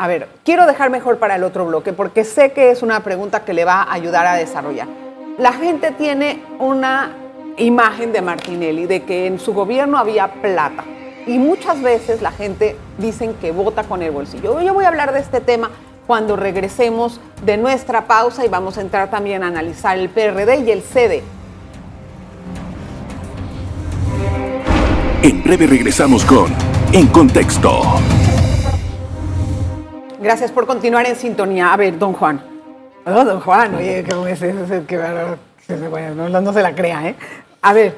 A 0.00 0.06
ver, 0.06 0.28
quiero 0.46 0.64
dejar 0.64 0.88
mejor 0.88 1.18
para 1.18 1.36
el 1.36 1.44
otro 1.44 1.66
bloque 1.66 1.92
porque 1.92 2.24
sé 2.24 2.52
que 2.52 2.70
es 2.70 2.82
una 2.82 3.00
pregunta 3.00 3.44
que 3.44 3.52
le 3.52 3.66
va 3.66 3.82
a 3.82 3.92
ayudar 3.92 4.26
a 4.26 4.34
desarrollar. 4.34 4.88
La 5.36 5.52
gente 5.52 5.90
tiene 5.90 6.42
una 6.58 7.10
imagen 7.58 8.10
de 8.10 8.22
Martinelli 8.22 8.86
de 8.86 9.02
que 9.02 9.26
en 9.26 9.38
su 9.38 9.52
gobierno 9.52 9.98
había 9.98 10.28
plata 10.40 10.84
y 11.26 11.36
muchas 11.36 11.82
veces 11.82 12.22
la 12.22 12.32
gente 12.32 12.76
dicen 12.96 13.34
que 13.42 13.52
vota 13.52 13.84
con 13.84 14.00
el 14.00 14.10
bolsillo. 14.10 14.62
Yo 14.62 14.72
voy 14.72 14.86
a 14.86 14.88
hablar 14.88 15.12
de 15.12 15.20
este 15.20 15.42
tema 15.42 15.70
cuando 16.06 16.34
regresemos 16.34 17.20
de 17.44 17.58
nuestra 17.58 18.06
pausa 18.06 18.42
y 18.46 18.48
vamos 18.48 18.78
a 18.78 18.80
entrar 18.80 19.10
también 19.10 19.42
a 19.42 19.48
analizar 19.48 19.98
el 19.98 20.08
PRD 20.08 20.64
y 20.64 20.70
el 20.70 20.80
CD. 20.80 21.22
En 25.22 25.42
breve 25.42 25.66
regresamos 25.66 26.24
con 26.24 26.50
En 26.94 27.06
Contexto. 27.08 27.82
Gracias 30.20 30.52
por 30.52 30.66
continuar 30.66 31.06
en 31.06 31.16
sintonía. 31.16 31.72
A 31.72 31.76
ver, 31.78 31.98
don 31.98 32.12
Juan. 32.12 32.42
Oh, 33.06 33.24
don 33.24 33.40
Juan, 33.40 33.74
oye, 33.74 34.04
¿cómo 34.06 34.26
no, 36.14 36.40
no 36.42 36.52
se 36.52 36.60
la 36.60 36.74
crea, 36.74 37.08
¿eh? 37.08 37.16
A 37.62 37.72
ver, 37.72 37.96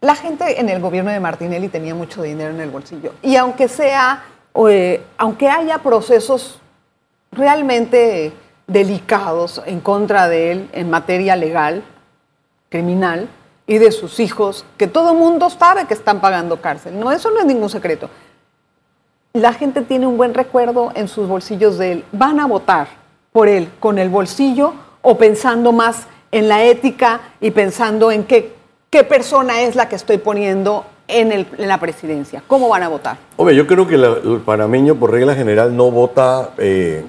la 0.00 0.14
gente 0.14 0.58
en 0.58 0.70
el 0.70 0.80
gobierno 0.80 1.10
de 1.10 1.20
Martinelli 1.20 1.68
tenía 1.68 1.94
mucho 1.94 2.22
dinero 2.22 2.54
en 2.54 2.60
el 2.62 2.70
bolsillo. 2.70 3.12
Y 3.20 3.36
aunque 3.36 3.68
sea, 3.68 4.24
eh, 4.70 5.02
aunque 5.18 5.50
haya 5.50 5.78
procesos 5.78 6.58
realmente 7.30 8.32
delicados 8.66 9.62
en 9.66 9.80
contra 9.80 10.28
de 10.28 10.52
él 10.52 10.70
en 10.72 10.88
materia 10.88 11.36
legal, 11.36 11.82
criminal, 12.70 13.28
y 13.66 13.76
de 13.76 13.92
sus 13.92 14.18
hijos, 14.18 14.64
que 14.78 14.86
todo 14.86 15.12
el 15.12 15.18
mundo 15.18 15.50
sabe 15.50 15.84
que 15.86 15.92
están 15.94 16.22
pagando 16.22 16.62
cárcel. 16.62 16.98
No, 16.98 17.12
eso 17.12 17.30
no 17.30 17.40
es 17.40 17.44
ningún 17.44 17.68
secreto 17.68 18.08
la 19.32 19.52
gente 19.54 19.82
tiene 19.82 20.06
un 20.06 20.16
buen 20.16 20.34
recuerdo 20.34 20.90
en 20.94 21.08
sus 21.08 21.26
bolsillos 21.28 21.78
de 21.78 21.92
él. 21.92 22.04
¿Van 22.12 22.38
a 22.40 22.46
votar 22.46 22.88
por 23.32 23.48
él 23.48 23.68
con 23.80 23.98
el 23.98 24.08
bolsillo 24.10 24.74
o 25.00 25.16
pensando 25.16 25.72
más 25.72 26.06
en 26.30 26.48
la 26.48 26.64
ética 26.64 27.20
y 27.40 27.50
pensando 27.50 28.10
en 28.10 28.24
qué, 28.24 28.52
qué 28.90 29.04
persona 29.04 29.62
es 29.62 29.74
la 29.74 29.88
que 29.88 29.96
estoy 29.96 30.18
poniendo 30.18 30.84
en, 31.08 31.32
el- 31.32 31.46
en 31.56 31.68
la 31.68 31.78
presidencia? 31.80 32.42
¿Cómo 32.46 32.68
van 32.68 32.82
a 32.82 32.88
votar? 32.88 33.16
Hombre, 33.36 33.54
yo 33.56 33.66
creo 33.66 33.86
que 33.86 33.96
la- 33.96 34.16
el 34.22 34.40
panameño 34.44 34.96
por 34.96 35.10
regla 35.10 35.34
general 35.34 35.74
no 35.76 35.90
vota 35.90 36.50
eh, 36.58 37.02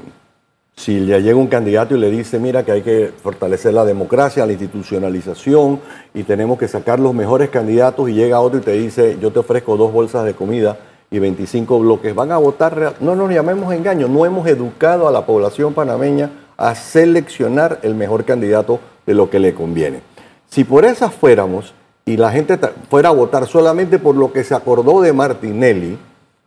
si 0.75 1.01
le 1.01 1.21
llega 1.21 1.35
un 1.37 1.47
candidato 1.47 1.93
y 1.95 1.99
le 1.99 2.09
dice, 2.09 2.39
mira 2.39 2.63
que 2.63 2.71
hay 2.71 2.81
que 2.81 3.11
fortalecer 3.21 3.73
la 3.73 3.83
democracia, 3.85 4.45
la 4.45 4.53
institucionalización 4.53 5.79
y 6.13 6.23
tenemos 6.23 6.57
que 6.57 6.67
sacar 6.69 6.99
los 6.99 7.13
mejores 7.13 7.49
candidatos 7.49 8.09
y 8.09 8.13
llega 8.13 8.39
otro 8.39 8.59
y 8.59 8.63
te 8.63 8.71
dice, 8.71 9.17
yo 9.21 9.31
te 9.31 9.39
ofrezco 9.39 9.75
dos 9.77 9.91
bolsas 9.91 10.23
de 10.25 10.33
comida 10.33 10.77
y 11.13 11.19
25 11.19 11.79
bloques. 11.79 12.13
Van 12.13 12.31
a 12.31 12.37
votar, 12.37 12.95
no 12.99 13.15
nos 13.15 13.31
llamemos 13.31 13.71
engaño, 13.73 14.07
no 14.09 14.25
hemos 14.25 14.45
educado 14.47 15.07
a 15.07 15.11
la 15.11 15.25
población 15.25 15.73
panameña 15.73 16.31
a 16.57 16.73
seleccionar 16.75 17.79
el 17.83 17.93
mejor 17.95 18.25
candidato 18.25 18.79
de 19.05 19.13
lo 19.13 19.29
que 19.29 19.39
le 19.39 19.53
conviene. 19.53 20.01
Si 20.49 20.63
por 20.63 20.83
esas 20.85 21.13
fuéramos, 21.13 21.73
y 22.05 22.17
la 22.17 22.31
gente 22.31 22.59
fuera 22.89 23.09
a 23.09 23.13
votar 23.13 23.47
solamente 23.47 23.97
por 23.99 24.15
lo 24.15 24.33
que 24.33 24.43
se 24.43 24.55
acordó 24.55 25.01
de 25.01 25.13
Martinelli, 25.13 25.97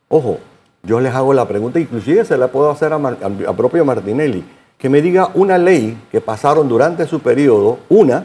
ojo, 0.09 0.39
yo 0.83 1.01
les 1.01 1.15
hago 1.15 1.33
la 1.33 1.47
pregunta, 1.49 1.79
inclusive 1.81 2.25
se 2.25 2.37
la 2.37 2.49
puedo 2.49 2.71
hacer 2.71 2.93
a, 2.93 2.99
Mar- 2.99 3.19
a- 3.23 3.51
a 3.51 3.57
propio 3.57 3.85
Martinelli, 3.85 4.45
que 4.79 4.89
me 4.89 5.01
diga 5.01 5.31
una 5.35 5.59
ley 5.59 5.97
que 6.13 6.21
pasaron 6.21 6.69
durante 6.69 7.07
su 7.07 7.21
periodo, 7.21 7.79
una, 7.89 8.25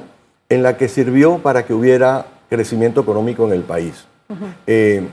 en 0.50 0.64
la 0.64 0.76
que 0.76 0.90
sirvió 0.90 1.38
para 1.38 1.66
que 1.66 1.74
hubiera 1.74 2.26
crecimiento 2.50 3.02
económico 3.02 3.46
en 3.46 3.54
el 3.54 3.62
país. 3.62 4.06
Eh, 4.68 5.08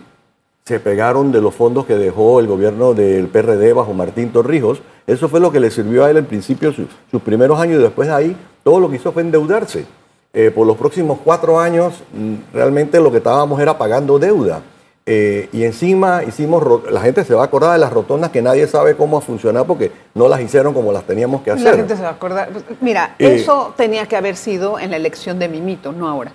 se 0.68 0.78
pegaron 0.80 1.32
de 1.32 1.40
los 1.40 1.54
fondos 1.54 1.86
que 1.86 1.94
dejó 1.96 2.40
el 2.40 2.46
gobierno 2.46 2.92
del 2.92 3.26
PRD 3.28 3.72
bajo 3.72 3.94
Martín 3.94 4.30
Torrijos. 4.30 4.82
Eso 5.06 5.28
fue 5.30 5.40
lo 5.40 5.50
que 5.50 5.60
le 5.60 5.70
sirvió 5.70 6.04
a 6.04 6.10
él 6.10 6.18
en 6.18 6.26
principio 6.26 6.72
su- 6.72 6.86
sus 7.10 7.22
primeros 7.22 7.58
años 7.58 7.80
y 7.80 7.82
después 7.82 8.08
de 8.08 8.14
ahí 8.14 8.36
todo 8.62 8.78
lo 8.78 8.90
que 8.90 8.96
hizo 8.96 9.10
fue 9.12 9.22
endeudarse. 9.22 9.86
Eh, 10.34 10.50
por 10.54 10.66
los 10.66 10.76
próximos 10.76 11.18
cuatro 11.24 11.58
años 11.58 11.94
mm, 12.12 12.34
realmente 12.54 13.00
lo 13.00 13.10
que 13.10 13.16
estábamos 13.16 13.58
era 13.60 13.78
pagando 13.78 14.18
deuda. 14.18 14.60
Eh, 15.06 15.48
y 15.54 15.64
encima 15.64 16.22
hicimos, 16.22 16.62
la 16.92 17.00
gente 17.00 17.24
se 17.24 17.34
va 17.34 17.40
a 17.40 17.44
acordar 17.46 17.72
de 17.72 17.78
las 17.78 17.90
rotondas 17.90 18.30
que 18.30 18.42
nadie 18.42 18.66
sabe 18.66 18.94
cómo 18.94 19.22
funcionar 19.22 19.64
porque 19.64 19.90
no 20.14 20.28
las 20.28 20.38
hicieron 20.42 20.74
como 20.74 20.92
las 20.92 21.04
teníamos 21.04 21.40
que 21.40 21.48
La 21.48 21.56
hacer. 21.56 21.76
gente 21.76 21.96
se 21.96 22.02
va 22.02 22.10
a 22.10 22.12
acordar. 22.12 22.50
Mira, 22.82 23.14
Eh, 23.18 23.36
eso 23.36 23.72
tenía 23.74 24.04
que 24.04 24.16
haber 24.16 24.36
sido 24.36 24.78
en 24.78 24.90
la 24.90 24.96
elección 24.98 25.38
de 25.38 25.48
Mimito, 25.48 25.92
no 25.92 26.06
ahora. 26.06 26.30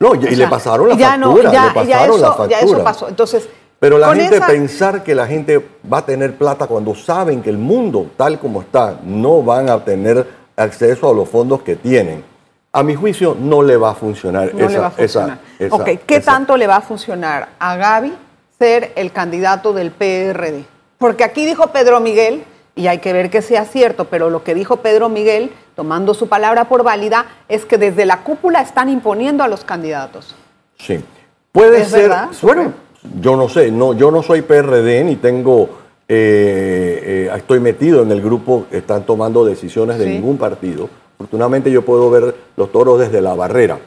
No, 0.00 0.14
y, 0.14 0.18
O 0.18 0.20
y 0.22 0.26
sea, 0.26 0.36
le 0.36 0.46
pasaron 0.48 0.88
la 0.88 0.94
ya 0.96 1.10
factura, 1.10 1.42
no, 1.42 1.52
ya, 1.52 1.64
le 1.66 1.70
pasaron 1.74 1.88
ya 1.88 1.96
la 1.98 2.04
eso, 2.06 2.24
factura. 2.26 2.48
ya 2.48 2.58
eso 2.60 2.84
pasó. 2.84 3.08
Entonces, 3.08 3.48
Pero 3.80 3.98
la 3.98 4.08
con 4.08 4.16
gente 4.16 4.36
esa- 4.36 4.46
pensar 4.46 5.04
que 5.04 5.14
la 5.14 5.26
gente 5.26 5.64
va 5.92 5.98
a 5.98 6.06
tener 6.06 6.34
plata 6.36 6.66
cuando 6.66 6.94
saben 6.94 7.42
que 7.42 7.50
el 7.50 7.58
mundo 7.58 8.10
tal 8.16 8.38
como 8.38 8.62
está 8.62 8.98
no 9.04 9.42
van 9.42 9.68
a 9.70 9.84
tener 9.84 10.26
acceso 10.56 11.08
a 11.08 11.14
los 11.14 11.28
fondos 11.28 11.62
que 11.62 11.76
tienen. 11.76 12.24
A 12.72 12.82
mi 12.82 12.94
juicio 12.96 13.36
no 13.38 13.62
le 13.62 13.76
va 13.76 13.92
a 13.92 13.94
funcionar 13.94 14.52
no 14.52 14.60
esa, 14.60 14.70
le 14.70 14.78
va 14.78 14.86
a 14.88 14.90
funcionar. 14.90 15.38
esa- 15.58 15.64
esa- 15.66 15.74
ok, 15.76 15.84
¿qué 16.06 16.16
esa- 16.16 16.32
tanto 16.32 16.56
le 16.56 16.66
va 16.66 16.76
a 16.76 16.80
funcionar 16.80 17.48
a 17.58 17.76
Gaby 17.76 18.12
ser 18.58 18.92
el 18.96 19.12
candidato 19.12 19.72
del 19.72 19.90
PRD? 19.92 20.64
Porque 20.98 21.22
aquí 21.24 21.46
dijo 21.46 21.68
Pedro 21.68 22.00
Miguel, 22.00 22.44
y 22.74 22.88
hay 22.88 22.98
que 22.98 23.12
ver 23.12 23.30
que 23.30 23.42
sea 23.42 23.64
cierto, 23.64 24.04
pero 24.06 24.28
lo 24.30 24.42
que 24.44 24.54
dijo 24.54 24.78
Pedro 24.78 25.08
Miguel, 25.08 25.52
tomando 25.76 26.14
su 26.14 26.28
palabra 26.28 26.64
por 26.64 26.82
válida, 26.82 27.26
es 27.48 27.64
que 27.64 27.78
desde 27.78 28.04
la 28.06 28.18
cúpula 28.22 28.60
están 28.60 28.88
imponiendo 28.88 29.42
a 29.44 29.48
los 29.48 29.64
candidatos. 29.64 30.34
Sí. 30.78 31.04
Puede 31.52 31.80
¿Es 31.82 31.88
ser. 31.88 32.02
verdad? 32.02 32.28
Bueno, 32.42 32.72
yo 33.20 33.36
no 33.36 33.48
sé, 33.48 33.70
no, 33.70 33.92
yo 33.94 34.10
no 34.10 34.22
soy 34.22 34.42
PRD 34.42 35.04
ni 35.04 35.16
tengo. 35.16 35.86
eh, 36.10 37.26
eh, 37.28 37.30
estoy 37.36 37.60
metido 37.60 38.02
en 38.02 38.10
el 38.10 38.22
grupo 38.22 38.64
que 38.70 38.78
están 38.78 39.04
tomando 39.04 39.44
decisiones 39.44 39.98
de 39.98 40.04
Sí. 40.06 40.10
ningún 40.12 40.38
partido. 40.38 40.88
Afortunadamente 41.16 41.70
yo 41.70 41.82
puedo 41.82 42.10
ver 42.10 42.34
los 42.56 42.72
toros 42.72 42.98
desde 42.98 43.20
la 43.20 43.34
barrera. 43.34 43.78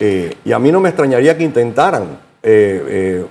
Eh, 0.00 0.34
y 0.44 0.50
a 0.50 0.58
mí 0.58 0.72
no 0.72 0.80
me 0.80 0.88
extrañaría 0.88 1.38
que 1.38 1.44
intentaran 1.44 2.18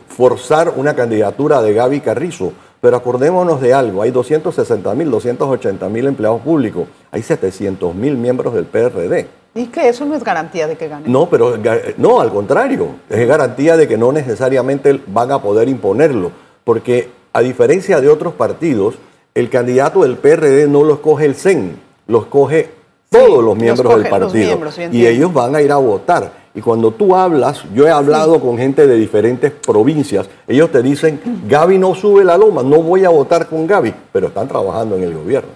forzar 0.08 0.74
una 0.77 0.96
candidatura 0.96 1.62
de 1.62 1.74
Gaby 1.74 2.00
Carrizo. 2.00 2.53
Pero 2.81 2.96
acordémonos 2.96 3.60
de 3.60 3.74
algo, 3.74 4.03
hay 4.03 4.12
260 4.12 4.96
mil, 4.96 5.12
280 5.12 5.89
mil 5.89 6.08
empleados 6.08 6.39
públicos, 6.39 6.88
hay 7.12 7.22
700 7.22 7.93
mil 7.93 8.15
miembros 8.15 8.53
del 8.53 8.63
PRD. 8.65 9.27
Y 9.56 9.65
que 9.68 9.89
eso 9.89 10.06
no 10.06 10.15
es 10.15 10.24
garantía 10.24 10.68
de 10.68 10.75
que 10.77 10.88
gane. 10.88 11.08
No, 11.10 11.27
pero 11.29 11.58
ga- 11.62 11.96
no, 11.98 12.22
al 12.22 12.29
contrario, 12.29 12.88
es 13.10 13.27
garantía 13.27 13.75
de 13.77 13.88
que 13.88 13.98
no 13.98 14.12
necesariamente 14.12 15.00
van 15.08 15.32
a 15.32 15.41
poder 15.41 15.68
imponerlo, 15.68 16.32
porque 16.63 17.10
a 17.34 17.41
diferencia 17.41 18.00
de 18.00 18.10
otros 18.10 18.34
partidos, 18.34 18.96
el 19.34 19.50
candidato 19.50 20.03
del 20.03 20.18
PRD 20.18 20.68
no 20.68 20.84
lo 20.84 20.96
escoge 20.96 21.25
el 21.25 21.36
CEN, 21.36 21.79
lo 22.08 22.20
escoge 22.22 22.70
todos 23.10 23.25
Sí, 23.25 23.32
los 23.34 23.44
lo 23.44 23.56
miembros 23.56 23.89
del 23.94 24.01
los 24.01 24.10
partido 24.10 24.46
miembros, 24.60 24.79
y 24.91 25.06
ellos 25.08 25.34
van 25.34 25.56
a 25.56 25.62
ir 25.62 25.72
a 25.72 25.77
votar. 25.77 26.32
Y 26.53 26.62
cuando 26.62 26.91
tú 26.91 27.15
hablas, 27.15 27.63
yo 27.74 27.88
he 27.88 27.91
hablado 27.91 28.39
con 28.39 28.58
gente 28.58 28.86
de 28.88 28.96
diferentes 28.98 29.51
provincias, 29.51 30.27
ellos 30.48 30.72
te 30.72 30.82
dicen, 30.84 31.20
Gaby 31.48 31.77
no 31.77 31.96
sube 31.96 32.24
la 32.24 32.38
loma, 32.38 32.62
no 32.63 32.82
voy 32.82 33.06
a 33.06 33.10
votar 33.10 33.48
con 33.48 33.65
Gaby, 33.65 33.94
pero 34.12 34.27
están 34.27 34.48
trabajando 34.48 34.96
en 34.96 35.03
el 35.03 35.13
gobierno. 35.13 35.50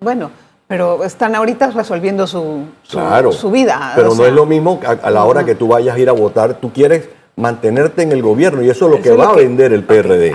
Bueno, 0.00 0.30
pero 0.66 1.04
están 1.04 1.34
ahorita 1.34 1.70
resolviendo 1.70 2.26
su, 2.26 2.64
su, 2.82 2.96
Claro. 2.98 3.32
su 3.32 3.50
vida. 3.50 3.92
Pero 3.94 4.12
o 4.12 4.14
no 4.14 4.24
es 4.24 4.32
lo 4.32 4.46
mismo 4.46 4.80
a, 4.86 4.90
a 5.06 5.10
la 5.10 5.24
hora 5.24 5.44
que 5.44 5.54
tú 5.54 5.68
vayas 5.68 5.96
a 5.96 5.98
ir 5.98 6.08
a 6.08 6.12
votar. 6.12 6.54
Tú 6.54 6.72
quieres 6.72 7.08
mantenerte 7.36 8.02
en 8.02 8.12
el 8.12 8.22
gobierno 8.22 8.62
y 8.62 8.70
eso 8.70 8.86
es 8.86 8.90
lo 8.92 9.02
que 9.02 9.10
va 9.10 9.24
lo 9.24 9.30
a 9.30 9.34
vender 9.36 9.72
el 9.72 9.82
PRD. 9.84 10.32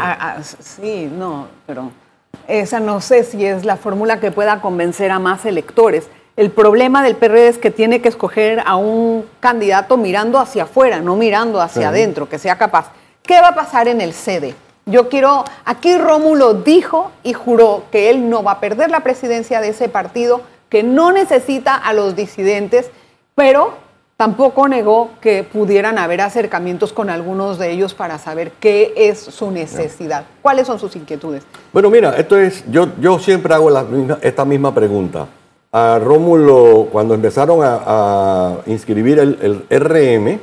Sí, 0.59 1.09
no, 1.17 1.47
pero 1.65 1.91
esa 2.47 2.79
no 2.79 3.01
sé 3.01 3.23
si 3.23 3.45
es 3.45 3.65
la 3.65 3.77
fórmula 3.77 4.19
que 4.19 4.31
pueda 4.31 4.61
convencer 4.61 5.11
a 5.11 5.19
más 5.19 5.45
electores. 5.45 6.07
El 6.35 6.51
problema 6.51 7.03
del 7.03 7.15
PRD 7.15 7.47
es 7.49 7.57
que 7.57 7.69
tiene 7.71 8.01
que 8.01 8.07
escoger 8.09 8.61
a 8.65 8.75
un 8.77 9.25
candidato 9.39 9.97
mirando 9.97 10.39
hacia 10.39 10.63
afuera, 10.63 10.99
no 11.01 11.15
mirando 11.15 11.59
hacia 11.59 11.89
adentro, 11.89 12.29
que 12.29 12.37
sea 12.39 12.57
capaz. 12.57 12.91
¿Qué 13.23 13.41
va 13.41 13.49
a 13.49 13.55
pasar 13.55 13.87
en 13.87 13.99
el 13.99 14.13
sede? 14.13 14.55
Yo 14.89 15.07
quiero, 15.09 15.43
aquí 15.65 15.97
Rómulo 15.97 16.53
dijo 16.55 17.11
y 17.23 17.33
juró 17.33 17.83
que 17.91 18.09
él 18.09 18.29
no 18.29 18.43
va 18.43 18.53
a 18.53 18.59
perder 18.59 18.89
la 18.89 19.01
presidencia 19.01 19.61
de 19.61 19.69
ese 19.69 19.87
partido, 19.89 20.41
que 20.69 20.83
no 20.83 21.11
necesita 21.11 21.75
a 21.75 21.93
los 21.93 22.15
disidentes, 22.15 22.89
pero 23.35 23.73
tampoco 24.17 24.67
negó 24.67 25.11
que 25.21 25.43
pudieran 25.43 25.97
haber 25.97 26.21
acercamientos 26.21 26.91
con 26.91 27.09
algunos 27.09 27.57
de 27.57 27.71
ellos 27.71 27.93
para 27.93 28.17
saber 28.17 28.51
qué 28.59 28.93
es 28.95 29.19
su 29.19 29.49
necesidad, 29.51 30.25
cuáles 30.41 30.67
son 30.67 30.77
sus 30.79 30.95
inquietudes. 30.95 31.43
Bueno, 31.71 31.89
mira, 31.89 32.15
esto 32.17 32.37
es, 32.37 32.63
yo, 32.69 32.87
yo 32.99 33.17
siempre 33.19 33.53
hago 33.53 33.69
la 33.69 33.83
misma- 33.83 34.17
esta 34.21 34.43
misma 34.43 34.73
pregunta. 34.73 35.27
A 35.71 35.99
Rómulo, 36.03 36.87
cuando 36.91 37.13
empezaron 37.13 37.59
a, 37.61 37.79
a 37.85 38.57
inscribir 38.65 39.19
el, 39.19 39.63
el 39.69 39.79
RM, 39.79 40.39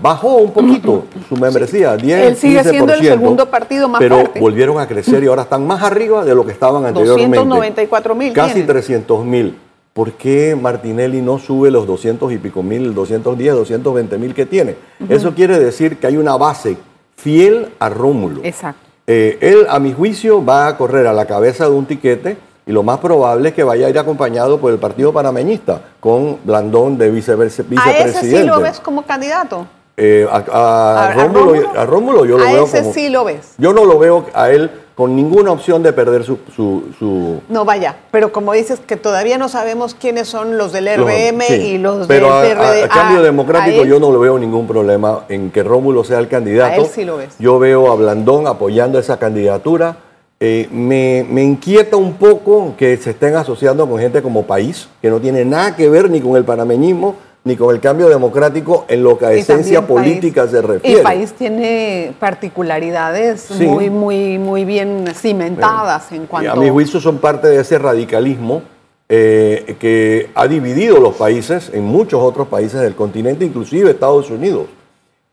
bajó 0.00 0.36
un 0.36 0.52
poquito 0.52 1.02
su 1.28 1.36
membresía, 1.36 1.96
10, 1.96 2.26
Él 2.26 2.36
sigue 2.36 2.62
siendo 2.62 2.92
el 2.94 3.00
15%, 3.00 3.02
segundo 3.08 3.50
partido 3.50 3.88
más 3.88 3.98
pero 3.98 4.18
fuerte. 4.18 4.38
volvieron 4.38 4.78
a 4.78 4.86
crecer 4.86 5.24
y 5.24 5.26
ahora 5.26 5.42
están 5.42 5.66
más 5.66 5.82
arriba 5.82 6.24
de 6.24 6.32
lo 6.32 6.46
que 6.46 6.52
estaban 6.52 6.86
anteriormente. 6.86 7.38
294,000 7.38 8.32
Casi 8.32 8.52
tienen. 8.52 8.66
300 8.68 9.24
mil. 9.24 9.58
¿Por 9.92 10.12
qué 10.12 10.54
Martinelli 10.54 11.22
no 11.22 11.40
sube 11.40 11.72
los 11.72 11.84
200 11.84 12.30
y 12.30 12.38
pico 12.38 12.62
mil, 12.62 12.94
210, 12.94 13.54
220 13.54 14.16
mil 14.16 14.32
que 14.32 14.46
tiene? 14.46 14.76
Eso 15.08 15.34
quiere 15.34 15.58
decir 15.58 15.96
que 15.96 16.06
hay 16.06 16.16
una 16.16 16.36
base 16.36 16.76
fiel 17.16 17.70
a 17.80 17.88
Rómulo. 17.88 18.42
Exacto. 18.44 18.80
Eh, 19.08 19.38
él, 19.40 19.66
a 19.68 19.80
mi 19.80 19.92
juicio, 19.92 20.44
va 20.44 20.68
a 20.68 20.76
correr 20.76 21.08
a 21.08 21.12
la 21.12 21.26
cabeza 21.26 21.64
de 21.64 21.72
un 21.74 21.86
tiquete 21.86 22.36
y 22.68 22.72
lo 22.72 22.82
más 22.84 22.98
probable 22.98 23.48
es 23.48 23.54
que 23.54 23.64
vaya 23.64 23.86
a 23.86 23.90
ir 23.90 23.98
acompañado 23.98 24.58
por 24.58 24.70
el 24.70 24.78
Partido 24.78 25.12
Panameñista, 25.12 25.80
con 25.98 26.36
Blandón 26.44 26.98
de 26.98 27.10
viceverse- 27.10 27.64
¿A 27.78 27.90
ese 27.90 28.04
vicepresidente. 28.04 28.40
sí 28.42 28.46
lo 28.46 28.60
ves 28.60 28.78
como 28.78 29.02
candidato? 29.04 29.66
Eh, 29.96 30.28
a, 30.30 30.36
a 30.52 31.08
¿A- 31.08 31.12
Rómulo, 31.14 31.44
Rómulo? 31.54 31.80
a 31.80 31.86
Rómulo 31.86 32.24
yo 32.26 32.38
lo 32.38 32.44
A 32.46 32.52
veo 32.52 32.64
ese 32.66 32.80
como... 32.82 32.92
sí 32.94 33.08
lo 33.08 33.24
ves. 33.24 33.54
Yo 33.58 33.72
no 33.72 33.84
lo 33.84 33.98
veo 33.98 34.26
a 34.32 34.50
él 34.50 34.70
con 34.94 35.16
ninguna 35.16 35.50
opción 35.50 35.82
de 35.82 35.92
perder 35.92 36.22
su... 36.24 36.38
su, 36.54 36.84
su- 36.98 37.40
No 37.48 37.64
vaya, 37.64 37.96
pero 38.12 38.32
como 38.32 38.52
dices 38.52 38.80
que 38.86 38.96
todavía 38.96 39.38
no 39.38 39.48
sabemos 39.48 39.94
quiénes 39.94 40.28
son 40.28 40.58
los 40.58 40.72
del 40.72 40.84
los- 40.84 40.98
RM 41.10 41.40
sí. 41.48 41.54
y 41.54 41.78
los 41.78 42.06
Pero 42.06 42.40
del 42.42 42.52
PRD. 42.56 42.82
A, 42.82 42.84
a 42.84 42.88
cambio 42.88 43.22
democrático 43.22 43.84
yo 43.86 43.98
no 43.98 44.12
le 44.12 44.18
veo 44.18 44.38
ningún 44.38 44.68
problema 44.68 45.24
en 45.30 45.50
que 45.50 45.62
Rómulo 45.64 46.04
sea 46.04 46.18
el 46.18 46.28
candidato. 46.28 46.72
A 46.72 46.76
él 46.76 46.86
sí 46.86 47.04
lo 47.04 47.16
ves. 47.16 47.34
Yo 47.38 47.58
veo 47.58 47.90
a 47.90 47.94
Blandón 47.96 48.46
apoyando 48.46 48.98
esa 48.98 49.18
candidatura. 49.18 49.96
Eh, 50.40 50.68
me, 50.70 51.26
me 51.28 51.42
inquieta 51.42 51.96
un 51.96 52.14
poco 52.14 52.74
que 52.76 52.96
se 52.96 53.10
estén 53.10 53.34
asociando 53.34 53.88
con 53.88 53.98
gente 53.98 54.22
como 54.22 54.44
País, 54.46 54.88
que 55.02 55.10
no 55.10 55.18
tiene 55.20 55.44
nada 55.44 55.74
que 55.74 55.88
ver 55.88 56.08
ni 56.08 56.20
con 56.20 56.36
el 56.36 56.44
panameñismo 56.44 57.16
ni 57.42 57.56
con 57.56 57.74
el 57.74 57.80
cambio 57.80 58.08
democrático 58.08 58.84
en 58.88 59.02
lo 59.02 59.16
que 59.18 59.24
a 59.26 59.34
y 59.34 59.40
esencia 59.40 59.84
política 59.86 60.42
país- 60.42 60.50
se 60.52 60.62
refiere. 60.62 60.94
Y 60.94 60.98
el 60.98 61.02
país 61.02 61.32
tiene 61.32 62.12
particularidades 62.20 63.40
Sí. 63.40 63.64
muy, 63.64 63.90
muy, 63.90 64.38
muy 64.38 64.64
bien 64.64 65.06
cimentadas 65.14 66.12
en 66.12 66.24
Y 66.24 66.26
cuanto 66.26 66.52
a 66.52 66.56
mi 66.56 66.68
juicio 66.68 67.00
son 67.00 67.18
parte 67.18 67.48
de 67.48 67.60
ese 67.60 67.78
radicalismo 67.78 68.62
eh, 69.08 69.76
que 69.80 70.28
ha 70.34 70.46
dividido 70.46 71.00
los 71.00 71.14
países 71.14 71.70
en 71.72 71.82
muchos 71.84 72.22
otros 72.22 72.46
países 72.48 72.80
del 72.82 72.94
continente, 72.94 73.44
inclusive 73.44 73.90
Estados 73.90 74.30
Unidos. 74.30 74.66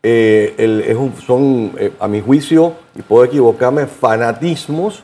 Eh, 0.08 0.54
el- 0.58 0.82
es 0.82 0.94
un- 0.96 1.12
son, 1.16 1.72
eh, 1.80 1.90
a 1.98 2.06
mi 2.06 2.20
juicio, 2.20 2.74
y 2.94 3.02
puedo 3.02 3.24
equivocarme, 3.24 3.86
fanatismos 3.88 5.02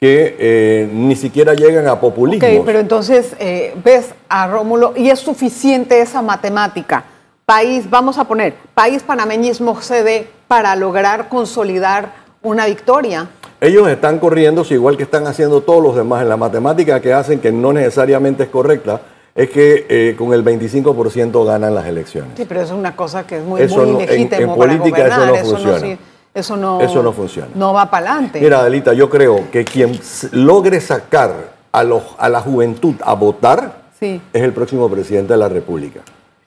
que 0.00 0.36
eh, 0.38 0.88
ni 0.92 1.16
siquiera 1.16 1.54
llegan 1.54 1.88
a 1.88 1.98
populismo. 1.98 2.46
Ok, 2.60 2.62
pero 2.64 2.78
entonces 2.78 3.34
ves 3.82 4.14
a 4.28 4.46
Rómulo 4.46 4.92
y 4.96 5.10
es 5.10 5.18
suficiente 5.18 6.00
esa 6.00 6.22
matemática. 6.22 7.02
País, 7.44 7.90
vamos 7.90 8.16
a 8.16 8.24
poner, 8.28 8.54
país 8.74 9.02
panameñismo 9.02 9.80
CD 9.82 10.28
para 10.46 10.76
lograr 10.76 11.28
consolidar 11.28 12.12
una 12.40 12.66
victoria. 12.66 13.26
Ellos 13.60 13.88
están 13.88 14.20
corriendo, 14.20 14.64
igual 14.70 14.96
que 14.96 15.02
están 15.02 15.26
haciendo 15.26 15.62
todos 15.62 15.82
los 15.82 15.96
demás 15.96 16.22
en 16.22 16.28
la 16.28 16.36
matemática 16.36 17.00
que 17.00 17.12
hacen, 17.12 17.40
que 17.40 17.50
no 17.50 17.72
necesariamente 17.72 18.44
es 18.44 18.50
correcta, 18.50 19.00
es 19.34 19.50
que 19.50 19.86
eh, 19.88 20.14
con 20.16 20.32
el 20.32 20.44
25% 20.44 21.44
ganan 21.44 21.74
las 21.74 21.86
elecciones. 21.86 22.30
Sí, 22.36 22.44
pero 22.48 22.60
eso 22.62 22.74
es 22.74 22.78
una 22.78 22.94
cosa 22.94 23.26
que 23.26 23.38
es 23.38 23.44
muy, 23.44 23.62
Eso 23.62 23.78
muy 23.78 23.92
no- 23.92 24.00
en- 24.00 24.06
legítimo 24.06 24.40
en 24.54 24.58
para 24.58 24.78
política 24.78 25.06
eso 25.08 25.26
no 25.26 25.36
funciona. 25.36 25.98
eso 26.34 26.56
no, 26.56 26.80
Eso 26.80 27.02
no 27.02 27.12
funciona. 27.12 27.48
No 27.54 27.72
va 27.72 27.90
para 27.90 28.12
adelante. 28.12 28.40
Mira, 28.40 28.60
Adelita, 28.60 28.92
yo 28.92 29.10
creo 29.10 29.50
que 29.50 29.64
quien 29.64 29.98
logre 30.32 30.80
sacar 30.80 31.52
a, 31.72 31.82
los, 31.84 32.02
a 32.18 32.28
la 32.28 32.40
juventud 32.40 32.94
a 33.02 33.14
votar 33.14 33.82
Sí. 33.98 34.20
es 34.32 34.42
el 34.42 34.52
próximo 34.52 34.88
presidente 34.88 35.32
de 35.32 35.38
la 35.38 35.48
República. 35.48 36.00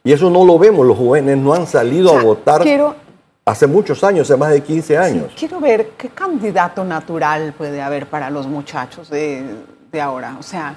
Y 0.04 0.12
eso 0.14 0.30
no 0.30 0.46
lo 0.46 0.58
vemos, 0.58 0.86
los 0.86 0.98
jóvenes 0.98 1.38
no 1.38 1.54
han 1.54 1.68
salido 1.68 2.10
O 2.10 2.12
sea, 2.14 2.20
a 2.22 2.24
votar 2.24 2.62
quiero- 2.62 2.96
hace 3.46 3.68
muchos 3.68 4.04
años, 4.04 4.30
hace 4.30 4.38
más 4.38 4.52
de 4.52 4.62
15 4.62 4.98
años. 4.98 5.32
Quiero 5.38 5.60
ver 5.60 5.90
qué 5.98 6.08
candidato 6.10 6.86
natural 6.86 7.54
puede 7.58 7.82
haber 7.82 8.06
para 8.08 8.30
los 8.30 8.48
muchachos 8.48 9.10
de, 9.10 9.44
de 9.92 10.02
ahora. 10.02 10.38
O 10.40 10.44
sea, 10.44 10.76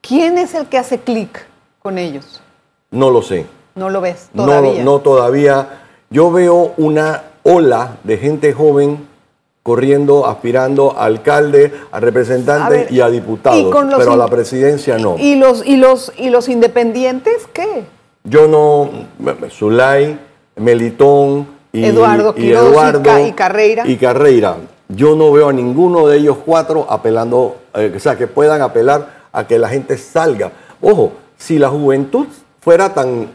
¿quién 0.00 0.38
es 0.38 0.54
el 0.54 0.66
que 0.66 0.78
hace 0.78 0.98
clic 0.98 1.44
con 1.88 1.96
ellos? 1.96 2.42
No 2.90 3.08
lo 3.10 3.22
sé. 3.22 3.46
No 3.74 3.88
lo 3.88 4.02
ves 4.02 4.28
No, 4.34 4.44
todavía. 4.44 4.84
no 4.84 4.98
todavía. 4.98 5.68
Yo 6.10 6.30
veo 6.30 6.74
una 6.76 7.22
ola 7.44 7.96
de 8.04 8.18
gente 8.18 8.52
joven 8.52 9.08
corriendo, 9.62 10.26
aspirando 10.26 10.94
a 10.98 11.04
alcalde, 11.06 11.72
a 11.90 11.98
representante 11.98 12.62
A 12.66 12.68
ver, 12.68 12.92
y 12.92 13.00
a 13.00 13.08
diputados, 13.08 13.58
y 13.60 13.70
con 13.70 13.88
los 13.88 13.98
pero 13.98 14.12
a 14.12 14.16
la 14.18 14.28
presidencia 14.28 14.98
no. 14.98 15.16
¿Y 15.18 15.36
los, 15.36 15.64
y 15.64 15.76
los, 15.76 16.12
y 16.18 16.28
los 16.28 16.50
independientes 16.50 17.46
qué? 17.54 17.84
Yo 18.24 18.46
no, 18.48 18.90
Zulay, 19.50 20.18
Melitón 20.56 21.46
y 21.72 21.84
Eduardo 21.86 22.34
y 22.36 22.42
Quiroz 22.42 22.64
y 22.64 22.66
Eduardo 22.68 23.02
Ca- 23.02 23.20
y 23.22 23.32
Carreira. 23.32 23.86
y 23.86 23.96
Carreira. 23.96 24.56
Yo 24.88 25.16
no 25.16 25.32
veo 25.32 25.48
a 25.48 25.52
ninguno 25.54 26.06
de 26.06 26.18
ellos 26.18 26.36
cuatro 26.44 26.86
apelando, 26.88 27.56
eh, 27.74 27.92
o 27.96 27.98
sea, 28.00 28.16
que 28.18 28.26
puedan 28.26 28.60
apelar 28.60 29.20
a 29.32 29.46
que 29.46 29.58
la 29.58 29.68
gente 29.70 29.96
salga. 29.96 30.50
Ojo, 30.82 31.12
si 31.38 31.58
la 31.58 31.70
juventud 31.70 32.26
fuera 32.60 32.92
tan 32.92 33.28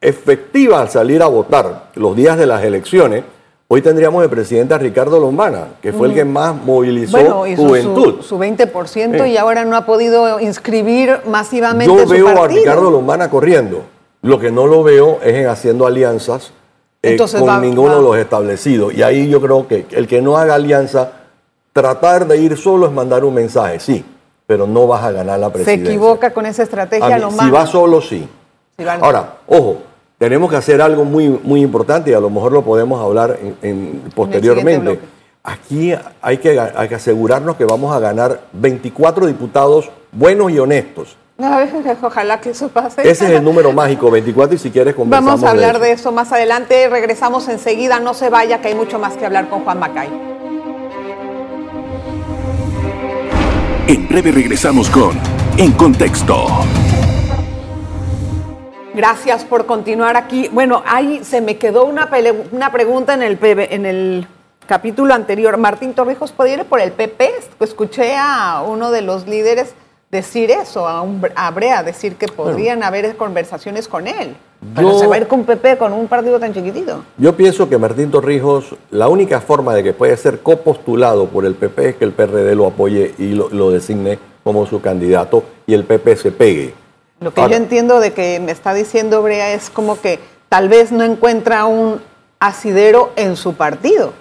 efectiva 0.00 0.80
al 0.80 0.88
salir 0.90 1.22
a 1.22 1.26
votar 1.26 1.90
los 1.96 2.14
días 2.14 2.38
de 2.38 2.46
las 2.46 2.62
elecciones, 2.62 3.24
hoy 3.66 3.82
tendríamos 3.82 4.22
de 4.22 4.28
presidente 4.28 4.74
a 4.74 4.78
Ricardo 4.78 5.18
Lombana, 5.18 5.68
que 5.82 5.92
fue 5.92 6.08
el 6.08 6.14
que 6.14 6.24
más 6.24 6.54
movilizó 6.54 7.16
Bueno, 7.18 7.46
hizo 7.46 7.62
juventud. 7.66 8.16
su, 8.18 8.22
su 8.22 8.38
20% 8.38 9.24
Eh. 9.24 9.28
y 9.30 9.36
ahora 9.36 9.64
no 9.64 9.76
ha 9.76 9.84
podido 9.86 10.38
inscribir 10.40 11.18
masivamente 11.26 11.92
Yo 11.92 12.02
su 12.04 12.08
veo 12.10 12.28
a. 12.28 12.46
Ricardo 12.48 12.90
Lombana 12.90 13.28
corriendo. 13.28 13.82
Lo 14.22 14.38
que 14.38 14.50
no 14.50 14.66
lo 14.66 14.82
veo 14.82 15.18
es 15.22 15.34
en 15.34 15.48
haciendo 15.48 15.86
alianzas 15.86 16.52
eh, 17.02 17.12
Entonces 17.12 17.40
con 17.40 17.48
va- 17.48 17.60
ninguno 17.60 17.90
va- 17.92 17.96
de 17.96 18.02
los 18.02 18.16
establecidos. 18.18 18.92
Y 18.94 19.02
ahí 19.02 19.28
yo 19.28 19.40
creo 19.40 19.66
que 19.68 19.86
el 19.92 20.06
que 20.08 20.20
no 20.20 20.36
haga 20.36 20.54
alianza, 20.54 21.12
tratar 21.72 22.26
de 22.26 22.38
ir 22.38 22.56
solo 22.56 22.86
es 22.86 22.92
mandar 22.92 23.24
un 23.24 23.34
mensaje, 23.34 23.78
sí, 23.78 24.04
pero 24.48 24.66
no 24.66 24.86
vas 24.86 25.04
a 25.04 25.10
ganar 25.12 25.38
la 25.38 25.48
Se 25.48 25.52
presidencia. 25.52 25.90
equivoca 25.90 26.32
con 26.32 26.46
esa 26.46 26.62
estrategia 26.62 27.16
mí, 27.16 27.20
Lombana. 27.20 27.42
si 27.44 27.50
va 27.54 27.66
solo, 27.66 28.00
sí. 28.00 28.26
Si 28.78 28.82
va- 28.82 28.94
Ahora, 28.94 29.34
ojo, 29.46 29.76
tenemos 30.16 30.48
que 30.48 30.56
hacer 30.56 30.80
algo 30.80 31.04
muy, 31.04 31.28
muy 31.28 31.60
importante 31.60 32.10
y 32.10 32.14
a 32.14 32.20
lo 32.20 32.30
mejor 32.30 32.52
lo 32.52 32.62
podemos 32.62 32.98
hablar 32.98 33.38
en- 33.42 33.56
en- 33.60 34.02
posteriormente. 34.14 35.00
Aquí 35.44 35.92
hay 36.22 36.38
que, 36.38 36.58
hay 36.58 36.88
que 36.88 36.94
asegurarnos 36.94 37.56
que 37.56 37.66
vamos 37.66 37.94
a 37.94 38.00
ganar 38.00 38.40
24 38.54 39.26
diputados 39.26 39.90
buenos 40.12 40.50
y 40.50 40.58
honestos. 40.58 41.14
Ojalá 42.02 42.40
que 42.40 42.50
eso 42.50 42.68
pase. 42.70 43.02
Ese 43.02 43.26
es 43.26 43.30
el 43.32 43.44
número 43.44 43.70
mágico, 43.72 44.10
24, 44.10 44.54
y 44.56 44.58
si 44.58 44.70
quieres 44.70 44.94
conversamos 44.94 45.30
Vamos 45.42 45.46
a 45.46 45.50
hablar 45.50 45.74
eso. 45.76 45.84
de 45.84 45.92
eso 45.92 46.10
más 46.10 46.32
adelante. 46.32 46.88
Regresamos 46.88 47.48
enseguida. 47.48 48.00
No 48.00 48.14
se 48.14 48.30
vaya, 48.30 48.62
que 48.62 48.68
hay 48.68 48.74
mucho 48.74 48.98
más 48.98 49.14
que 49.18 49.26
hablar 49.26 49.50
con 49.50 49.62
Juan 49.62 49.78
Macay. 49.78 50.37
En 53.88 54.06
breve 54.08 54.30
regresamos 54.32 54.88
con 54.90 55.18
En 55.56 55.72
Contexto. 55.72 56.46
Gracias 58.94 59.44
por 59.44 59.66
continuar 59.66 60.16
aquí. 60.16 60.48
Bueno, 60.52 60.82
ahí 60.86 61.20
se 61.24 61.40
me 61.40 61.56
quedó 61.56 61.84
una, 61.84 62.10
pele- 62.10 62.48
una 62.52 62.70
pregunta 62.72 63.14
en 63.14 63.22
el, 63.22 63.36
PB 63.38 63.72
en 63.72 63.86
el 63.86 64.26
capítulo 64.66 65.14
anterior. 65.14 65.56
Martín 65.56 65.94
Torrijos, 65.94 66.32
¿podría 66.32 66.56
ir 66.56 66.64
por 66.64 66.80
el 66.80 66.92
PP? 66.92 67.30
Escuché 67.60 68.16
a 68.16 68.62
uno 68.66 68.90
de 68.90 69.02
los 69.02 69.26
líderes 69.26 69.72
decir 70.10 70.50
eso, 70.50 70.88
a, 70.88 71.02
un, 71.02 71.26
a 71.36 71.50
Brea, 71.50 71.82
decir 71.82 72.16
que 72.16 72.26
podrían 72.28 72.82
haber 72.82 73.16
conversaciones 73.16 73.88
con 73.88 74.06
él. 74.06 74.36
Pero 74.74 74.92
Yo- 74.92 74.98
se 74.98 75.06
va 75.06 75.14
a 75.14 75.18
ir 75.18 75.28
con 75.28 75.44
PP, 75.44 75.78
con 75.78 75.92
un 75.92 76.08
partido 76.08 76.38
tan 76.40 76.52
chiquitito. 76.52 77.04
Yo 77.16 77.36
pienso 77.36 77.68
que 77.68 77.78
Martín 77.78 78.10
Torrijos, 78.10 78.74
la 78.90 79.08
única 79.08 79.40
forma 79.40 79.74
de 79.74 79.82
que 79.82 79.92
puede 79.92 80.16
ser 80.16 80.40
copostulado 80.40 81.26
por 81.26 81.44
el 81.46 81.54
PP 81.54 81.90
es 81.90 81.96
que 81.96 82.04
el 82.04 82.12
PRD 82.12 82.54
lo 82.54 82.66
apoye 82.66 83.14
y 83.18 83.34
lo, 83.34 83.48
lo 83.50 83.70
designe 83.70 84.18
como 84.42 84.66
su 84.66 84.80
candidato 84.80 85.44
y 85.66 85.74
el 85.74 85.84
PP 85.84 86.16
se 86.16 86.32
pegue. 86.32 86.74
Lo 87.20 87.32
que 87.32 87.40
Ahora, 87.40 87.52
yo 87.52 87.56
entiendo 87.58 88.00
de 88.00 88.12
que 88.12 88.40
me 88.40 88.52
está 88.52 88.74
diciendo 88.74 89.22
Brea 89.22 89.52
es 89.52 89.70
como 89.70 90.00
que 90.00 90.18
tal 90.48 90.68
vez 90.68 90.92
no 90.92 91.04
encuentra 91.04 91.66
un 91.66 92.00
asidero 92.40 93.10
en 93.16 93.36
su 93.36 93.54
partido. 93.54 94.12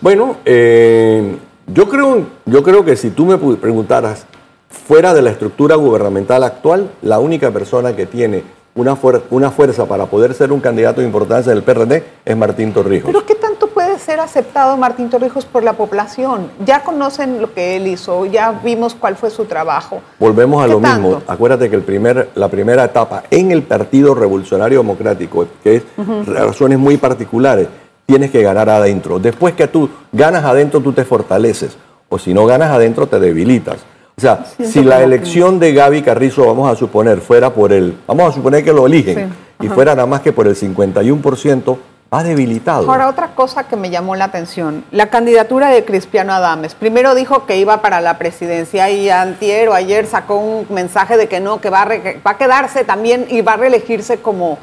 Bueno, 0.00 0.36
eh, 0.44 1.36
yo, 1.66 1.88
creo, 1.88 2.26
yo 2.44 2.62
creo 2.62 2.84
que 2.84 2.96
si 2.96 3.10
tú 3.10 3.26
me 3.26 3.38
preguntaras, 3.56 4.26
fuera 4.68 5.14
de 5.14 5.22
la 5.22 5.30
estructura 5.30 5.76
gubernamental 5.76 6.44
actual, 6.44 6.90
la 7.02 7.18
única 7.18 7.50
persona 7.50 7.94
que 7.96 8.06
tiene 8.06 8.42
una, 8.76 8.94
fuer- 8.96 9.22
una 9.30 9.50
fuerza 9.50 9.86
para 9.86 10.06
poder 10.06 10.34
ser 10.34 10.52
un 10.52 10.60
candidato 10.60 11.00
de 11.00 11.06
importancia 11.06 11.52
del 11.52 11.62
PRD 11.62 12.04
es 12.24 12.36
Martín 12.36 12.72
Torrijos. 12.72 13.06
Pero 13.12 13.24
¿qué 13.26 13.34
tanto 13.34 13.66
puede 13.68 13.98
ser 13.98 14.20
aceptado 14.20 14.76
Martín 14.76 15.10
Torrijos 15.10 15.44
por 15.44 15.64
la 15.64 15.72
población? 15.72 16.50
Ya 16.64 16.84
conocen 16.84 17.40
lo 17.40 17.52
que 17.52 17.76
él 17.76 17.86
hizo, 17.88 18.26
ya 18.26 18.52
vimos 18.62 18.94
cuál 18.94 19.16
fue 19.16 19.30
su 19.30 19.46
trabajo. 19.46 20.00
Volvemos 20.20 20.62
a 20.62 20.66
¿Qué 20.66 20.72
lo 20.72 20.80
mismo. 20.80 21.22
Acuérdate 21.26 21.68
que 21.70 21.76
el 21.76 21.82
primer, 21.82 22.30
la 22.34 22.48
primera 22.48 22.84
etapa 22.84 23.24
en 23.30 23.50
el 23.50 23.62
Partido 23.62 24.14
Revolucionario 24.14 24.78
Democrático, 24.78 25.46
que 25.64 25.76
es 25.76 25.82
razones 26.26 26.78
muy 26.78 26.96
particulares, 26.98 27.68
tienes 28.04 28.30
que 28.30 28.42
ganar 28.42 28.68
adentro. 28.70 29.18
Después 29.18 29.54
que 29.54 29.66
tú 29.66 29.88
ganas 30.12 30.44
adentro, 30.44 30.80
tú 30.80 30.92
te 30.92 31.04
fortaleces. 31.04 31.76
O 32.08 32.18
si 32.18 32.32
no 32.32 32.46
ganas 32.46 32.70
adentro, 32.70 33.08
te 33.08 33.18
debilitas. 33.18 33.78
O 34.18 34.22
sea, 34.22 34.46
Siento 34.56 34.72
si 34.72 34.82
la 34.82 34.96
que- 34.96 35.04
elección 35.04 35.58
de 35.58 35.74
Gaby 35.74 36.00
Carrizo, 36.00 36.46
vamos 36.46 36.72
a 36.72 36.74
suponer, 36.74 37.20
fuera 37.20 37.50
por 37.52 37.70
el, 37.70 37.98
vamos 38.06 38.30
a 38.30 38.32
suponer 38.32 38.64
que 38.64 38.72
lo 38.72 38.86
eligen, 38.86 39.28
Sí, 39.60 39.66
y 39.66 39.68
fuera 39.68 39.94
nada 39.94 40.06
más 40.06 40.22
que 40.22 40.32
por 40.32 40.46
el 40.46 40.56
51%, 40.56 41.78
va 42.14 42.22
debilitado. 42.22 42.90
Ahora, 42.90 43.08
otra 43.08 43.34
cosa 43.34 43.68
que 43.68 43.76
me 43.76 43.90
llamó 43.90 44.16
la 44.16 44.24
atención, 44.24 44.84
la 44.90 45.10
candidatura 45.10 45.68
de 45.68 45.84
Cristiano 45.84 46.32
Adames. 46.32 46.74
Primero 46.74 47.14
dijo 47.14 47.44
que 47.44 47.58
iba 47.58 47.82
para 47.82 48.00
la 48.00 48.16
presidencia 48.16 48.88
y 48.90 49.10
antier 49.10 49.68
o 49.68 49.74
ayer 49.74 50.06
sacó 50.06 50.36
un 50.36 50.66
mensaje 50.70 51.18
de 51.18 51.28
que 51.28 51.40
no, 51.40 51.60
que 51.60 51.68
va 51.68 51.82
a, 51.82 51.86
va 52.26 52.30
a 52.30 52.38
quedarse 52.38 52.84
también 52.84 53.26
y 53.28 53.42
va 53.42 53.52
a 53.52 53.56
reelegirse 53.58 54.16
como, 54.22 54.58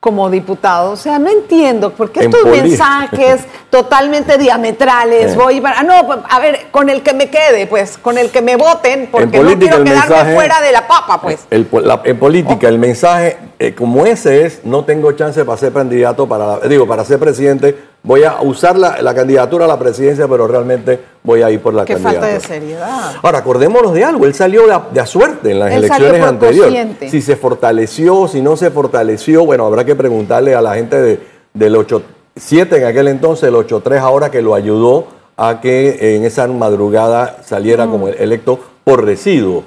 como 0.00 0.30
diputado. 0.30 0.92
O 0.92 0.96
sea, 0.96 1.18
no 1.18 1.28
entiendo 1.30 1.90
por 1.92 2.10
qué 2.10 2.20
En 2.20 2.26
estos 2.26 2.42
poli- 2.42 2.60
mensajes 2.62 3.40
totalmente 3.70 4.38
diametrales. 4.38 5.32
Eh. 5.32 5.36
Voy 5.36 5.60
para, 5.60 5.80
ah, 5.80 5.82
no, 5.82 6.06
pues, 6.06 6.18
a 6.28 6.38
ver, 6.38 6.66
con 6.70 6.88
el 6.90 7.02
que 7.02 7.12
me 7.12 7.28
quede, 7.30 7.66
pues, 7.66 7.98
con 7.98 8.16
el 8.18 8.30
que 8.30 8.42
me 8.42 8.56
voten, 8.56 9.08
porque 9.10 9.38
no 9.40 9.48
quiero 9.58 9.82
quedarme 9.84 9.90
mensaje- 9.90 10.34
fuera 10.34 10.60
de 10.60 10.72
la 10.72 10.86
papa, 10.86 11.20
pues. 11.20 11.46
El 11.50 11.66
la- 11.82 12.00
en 12.04 12.18
política, 12.18 12.68
el 12.68 12.78
mensaje, 12.78 13.36
eh, 13.58 13.74
como 13.74 14.06
ese 14.06 14.46
es, 14.46 14.60
no 14.64 14.84
tengo 14.84 15.10
chance 15.12 15.44
para 15.44 15.58
ser 15.58 15.72
candidato, 15.72 16.28
para, 16.28 16.60
digo, 16.60 16.86
para 16.86 17.04
ser 17.04 17.18
presidente, 17.18 17.76
voy 18.06 18.22
a 18.24 18.40
usar 18.40 18.78
la, 18.78 19.02
la 19.02 19.14
candidatura 19.14 19.66
a 19.66 19.68
la 19.68 19.78
presidencia, 19.78 20.26
pero 20.26 20.46
realmente 20.48 20.98
voy 21.22 21.42
a 21.42 21.50
ir 21.50 21.60
por 21.60 21.74
la 21.74 21.84
Qué 21.84 21.94
candidatura. 21.94 22.22
falta 22.22 22.34
de 22.34 22.40
seriedad. 22.40 23.14
Ahora, 23.22 23.38
acordémonos 23.38 23.92
de 23.92 24.04
algo, 24.04 24.24
él 24.24 24.32
salió 24.34 24.66
de 24.66 24.72
a, 24.72 24.86
de 24.92 25.00
a 25.00 25.06
suerte 25.06 25.50
en 25.50 25.58
las 25.58 25.72
Él 25.72 25.84
elecciones 25.84 26.22
anteriores. 26.22 26.86
Si 27.10 27.20
se 27.20 27.36
fortaleció, 27.36 28.28
si 28.28 28.40
no 28.40 28.56
se 28.56 28.70
fortaleció, 28.70 29.44
bueno, 29.44 29.66
habrá 29.66 29.84
que 29.84 29.94
preguntarle 29.94 30.54
a 30.54 30.62
la 30.62 30.74
gente 30.76 31.00
de, 31.02 31.20
del 31.52 31.74
8-7 31.74 32.76
en 32.76 32.84
aquel 32.84 33.08
entonces, 33.08 33.48
el 33.48 33.54
8-3 33.54 33.98
ahora 33.98 34.30
que 34.30 34.40
lo 34.40 34.54
ayudó 34.54 35.08
a 35.36 35.60
que 35.60 36.16
en 36.16 36.24
esa 36.24 36.46
madrugada 36.46 37.38
saliera 37.44 37.86
como 37.86 38.08
electo 38.08 38.58
por 38.84 39.04
residuo. 39.04 39.64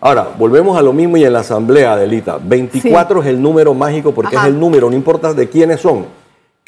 Ahora, 0.00 0.28
volvemos 0.38 0.78
a 0.78 0.82
lo 0.82 0.92
mismo 0.92 1.16
y 1.16 1.24
en 1.24 1.32
la 1.32 1.40
asamblea, 1.40 1.94
Adelita. 1.94 2.38
24 2.40 3.22
es 3.22 3.26
el 3.28 3.42
número 3.42 3.74
mágico 3.74 4.12
porque 4.12 4.36
Ajá. 4.36 4.46
es 4.46 4.52
el 4.52 4.60
número, 4.60 4.88
no 4.90 4.94
importa 4.94 5.32
de 5.34 5.48
quiénes 5.48 5.80
son, 5.80 6.06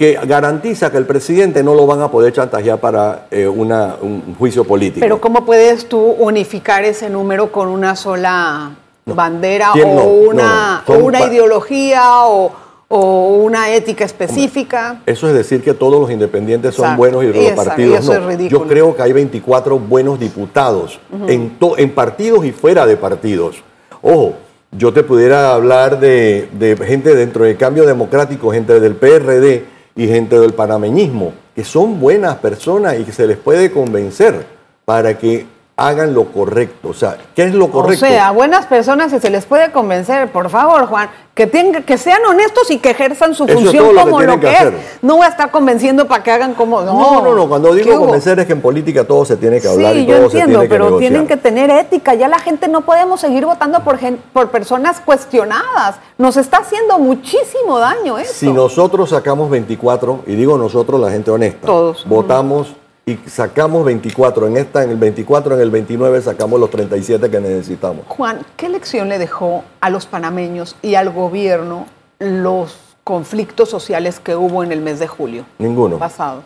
que 0.00 0.18
garantiza 0.26 0.90
que 0.90 0.96
el 0.96 1.04
presidente 1.04 1.62
no 1.62 1.74
lo 1.74 1.86
van 1.86 2.00
a 2.00 2.10
poder 2.10 2.32
chantajear 2.32 2.80
para 2.80 3.26
eh, 3.30 3.46
una- 3.46 3.96
un 4.00 4.34
juicio 4.38 4.64
político. 4.64 5.00
Pero 5.00 5.20
¿cómo 5.20 5.44
puedes 5.44 5.90
tú 5.90 5.98
unificar 6.00 6.84
ese 6.86 7.10
número 7.10 7.52
con 7.52 7.68
una 7.68 7.94
sola 7.94 8.70
bandera 9.04 9.72
¿Quién 9.74 9.90
o 9.90 9.94
no? 9.96 10.04
una, 10.06 10.82
No, 10.88 10.94
no. 10.94 11.00
o 11.00 11.04
una 11.04 11.20
ideología 11.26 12.02
o, 12.24 12.50
o 12.88 13.26
una 13.44 13.68
ética 13.74 14.06
específica? 14.06 15.02
Eso 15.04 15.28
es 15.28 15.34
decir 15.34 15.62
que 15.62 15.74
todos 15.74 16.00
los 16.00 16.10
independientes 16.10 16.74
son 16.74 16.86
Exacto. 16.86 16.98
buenos 16.98 17.24
y 17.24 17.26
los 17.26 17.36
Exacto. 17.36 17.64
partidos 17.66 17.92
Y 17.92 17.94
eso 18.02 18.14
no. 18.14 18.20
es 18.20 18.26
ridículo. 18.38 18.60
Yo 18.62 18.68
creo 18.70 18.96
que 18.96 19.02
hay 19.02 19.12
24 19.12 19.78
buenos 19.78 20.18
diputados 20.18 20.98
en 21.28 21.90
partidos 21.94 22.46
y 22.46 22.52
fuera 22.52 22.86
de 22.86 22.96
partidos. 22.96 23.62
Ojo, 24.00 24.32
yo 24.72 24.94
te 24.94 25.02
pudiera 25.02 25.52
hablar 25.52 26.00
de, 26.00 26.48
de 26.58 26.74
gente 26.86 27.14
dentro 27.14 27.44
del 27.44 27.58
cambio 27.58 27.84
democrático, 27.84 28.50
gente 28.50 28.80
del 28.80 28.94
PRD 28.94 29.78
y 30.00 30.08
gente 30.08 30.40
del 30.40 30.54
panameñismo, 30.54 31.34
que 31.54 31.62
son 31.62 32.00
buenas 32.00 32.36
personas 32.36 32.98
y 32.98 33.04
que 33.04 33.12
se 33.12 33.26
les 33.26 33.36
puede 33.36 33.70
convencer 33.70 34.46
para 34.86 35.18
que 35.18 35.44
hagan 35.88 36.14
lo 36.14 36.26
correcto. 36.26 36.88
O 36.90 36.94
sea, 36.94 37.16
¿qué 37.34 37.44
es 37.44 37.54
lo 37.54 37.70
correcto? 37.70 38.04
O 38.04 38.08
sea, 38.08 38.30
buenas 38.32 38.66
personas, 38.66 39.10
si 39.10 39.18
se 39.20 39.30
les 39.30 39.46
puede 39.46 39.72
convencer, 39.72 40.30
por 40.30 40.50
favor, 40.50 40.86
Juan, 40.86 41.08
que, 41.34 41.46
tengan, 41.46 41.82
que 41.84 41.96
sean 41.96 42.20
honestos 42.28 42.70
y 42.70 42.78
que 42.78 42.90
ejerzan 42.90 43.34
su 43.34 43.44
Eso 43.44 43.52
es 43.58 43.64
función 43.64 43.84
todo 43.84 43.92
lo 43.94 43.98
que 44.04 44.04
como 44.10 44.20
lo 44.22 44.26
tienen 44.38 44.40
que, 44.40 44.46
que 44.46 44.68
es. 44.68 44.98
No 45.02 45.16
voy 45.16 45.24
a 45.26 45.28
estar 45.30 45.50
convenciendo 45.50 46.06
para 46.06 46.22
que 46.22 46.30
hagan 46.30 46.54
como. 46.54 46.82
No, 46.82 46.92
No, 46.92 47.22
no, 47.22 47.34
no. 47.34 47.48
Cuando 47.48 47.70
¿Qué 47.72 47.82
digo 47.82 47.98
convencer 47.98 48.38
es 48.40 48.46
que 48.46 48.52
en 48.52 48.60
política 48.60 49.04
todo 49.04 49.24
se 49.24 49.36
tiene 49.36 49.60
que 49.60 49.68
hablar 49.68 49.94
Sí, 49.94 50.00
y 50.00 50.06
yo 50.06 50.16
todo 50.18 50.30
se 50.30 50.38
entiendo, 50.40 50.58
tiene 50.60 50.68
que 50.68 50.68
pero 50.74 50.84
negociar. 50.86 51.10
tienen 51.10 51.26
que 51.26 51.36
tener 51.36 51.70
ética. 51.70 52.14
Ya 52.14 52.28
la 52.28 52.38
gente 52.40 52.68
no 52.68 52.82
podemos 52.82 53.20
seguir 53.20 53.46
votando 53.46 53.80
por, 53.82 53.96
gen- 53.98 54.20
por 54.32 54.50
personas 54.50 55.00
cuestionadas. 55.00 55.96
Nos 56.18 56.36
está 56.36 56.58
haciendo 56.58 56.98
muchísimo 56.98 57.78
daño 57.78 58.18
eso. 58.18 58.34
Si 58.34 58.52
nosotros 58.52 59.10
sacamos 59.10 59.48
24, 59.50 60.20
y 60.26 60.34
digo 60.34 60.58
nosotros, 60.58 61.00
la 61.00 61.10
gente 61.10 61.30
honesta, 61.30 61.66
Todos. 61.66 62.06
votamos 62.06 62.74
y 63.10 63.20
sacamos 63.28 63.84
24, 63.84 64.46
en 64.46 64.56
esta, 64.56 64.84
en 64.84 64.90
el 64.90 64.96
24, 64.96 65.54
en 65.56 65.60
el 65.60 65.70
29 65.70 66.22
sacamos 66.22 66.60
los 66.60 66.70
37 66.70 67.30
que 67.30 67.40
necesitamos. 67.40 68.04
Juan, 68.08 68.44
¿qué 68.56 68.68
lección 68.68 69.08
le 69.08 69.18
dejó 69.18 69.64
a 69.80 69.90
los 69.90 70.06
panameños 70.06 70.76
y 70.82 70.94
al 70.94 71.10
gobierno 71.10 71.86
los 72.18 72.78
conflictos 73.04 73.68
sociales 73.68 74.20
que 74.20 74.36
hubo 74.36 74.62
en 74.62 74.72
el 74.72 74.80
mes 74.82 74.98
de 75.00 75.08
julio 75.08 75.44
Ninguno, 75.58 75.98
pasado? 75.98 76.42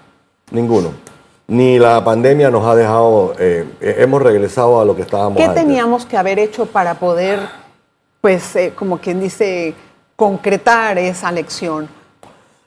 ninguno. 0.50 0.92
Ni 1.46 1.78
la 1.78 2.02
pandemia 2.02 2.50
nos 2.50 2.64
ha 2.64 2.74
dejado, 2.74 3.34
eh, 3.38 3.66
hemos 3.80 4.22
regresado 4.22 4.80
a 4.80 4.84
lo 4.86 4.96
que 4.96 5.02
estábamos 5.02 5.36
¿Qué 5.36 5.44
antes. 5.44 5.62
teníamos 5.62 6.06
que 6.06 6.16
haber 6.16 6.38
hecho 6.38 6.64
para 6.64 6.94
poder, 6.94 7.38
pues, 8.22 8.56
eh, 8.56 8.72
como 8.74 8.96
quien 8.98 9.20
dice, 9.20 9.74
concretar 10.16 10.96
esa 10.96 11.30
lección, 11.30 11.86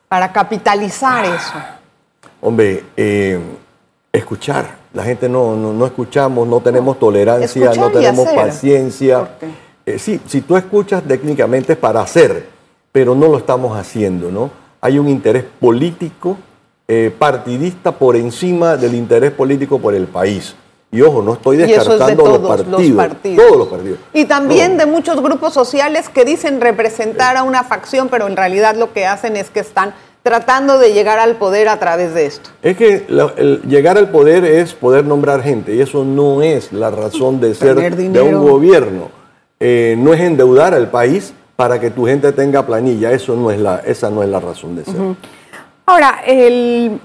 para 0.07 0.31
capitalizar 0.31 1.25
eso? 1.25 1.53
Hombre, 2.39 2.83
eh, 2.95 3.39
escuchar. 4.11 4.77
La 4.93 5.03
gente 5.03 5.29
no, 5.29 5.55
no, 5.55 5.73
no 5.73 5.85
escuchamos, 5.85 6.47
no 6.47 6.59
tenemos 6.59 6.99
tolerancia, 6.99 7.65
no 7.65 7.71
Escuchar 7.71 7.91
tenemos 7.91 8.27
paciencia. 8.29 9.29
Eh, 9.85 9.99
sí, 9.99 10.19
si 10.27 10.41
tú 10.41 10.57
escuchas 10.57 11.03
técnicamente 11.03 11.73
es 11.73 11.79
para 11.79 12.01
hacer, 12.01 12.47
pero 12.91 13.15
no 13.15 13.27
lo 13.27 13.37
estamos 13.37 13.77
haciendo, 13.77 14.31
¿no? 14.31 14.49
Hay 14.81 14.99
un 14.99 15.07
interés 15.07 15.45
político, 15.59 16.37
eh, 16.87 17.13
partidista 17.17 17.91
por 17.91 18.15
encima 18.15 18.77
del 18.77 18.95
interés 18.95 19.31
político 19.31 19.79
por 19.79 19.93
el 19.93 20.07
país. 20.07 20.55
Y 20.89 21.01
ojo, 21.01 21.21
no 21.21 21.33
estoy 21.33 21.61
eso 21.61 21.65
es 21.65 21.71
de 21.71 21.77
descartando 21.77 22.23
todos 22.23 22.41
los, 22.41 22.49
los 22.49 22.57
partidos, 22.67 22.97
partidos. 22.97 23.45
Todos 23.45 23.57
los 23.57 23.67
partidos. 23.67 23.99
Y 24.13 24.25
también 24.25 24.77
Todos. 24.77 24.85
de 24.85 24.91
muchos 24.91 25.21
grupos 25.21 25.53
sociales 25.53 26.07
que 26.07 26.23
dicen 26.23 26.61
representar 26.61 27.35
a 27.35 27.43
una 27.43 27.63
facción, 27.63 28.07
pero 28.07 28.27
en 28.27 28.37
realidad 28.37 28.75
lo 28.75 28.93
que 28.93 29.05
hacen 29.05 29.35
es 29.35 29.49
que 29.49 29.59
están 29.59 29.93
tratando 30.27 30.77
de 30.77 30.91
llegar 30.93 31.19
al 31.19 31.35
poder 31.37 31.69
a 31.69 31.79
través 31.79 32.13
de 32.13 32.25
esto. 32.25 32.49
Es 32.61 32.75
que 32.75 33.05
la- 33.07 33.33
el 33.37 33.61
llegar 33.63 33.97
al 33.97 34.09
poder 34.09 34.43
es 34.43 34.73
poder 34.73 35.05
nombrar 35.05 35.41
gente 35.41 35.73
y 35.73 35.79
eso 35.81 36.03
no 36.03 36.41
es 36.41 36.73
la 36.73 36.89
razón 36.91 37.39
de 37.39 37.55
ser 37.55 37.75
de 37.95 38.21
un 38.21 38.41
gobierno. 38.41 39.09
Eh, 39.59 39.95
no 39.97 40.13
es 40.13 40.19
endeudar 40.19 40.73
al 40.73 40.89
país 40.91 41.33
para 41.55 41.79
que 41.79 41.89
tu 41.91 42.05
gente 42.05 42.31
tenga 42.33 42.65
planilla. 42.65 43.11
Eso 43.11 43.35
no 43.35 43.49
es 43.51 43.59
la, 43.59 43.77
esa 43.85 44.09
no 44.09 44.21
es 44.21 44.29
la 44.29 44.39
razón 44.39 44.75
de 44.75 44.83
ser. 44.85 44.95
Ahora, 45.85 46.19
el, 46.25 46.99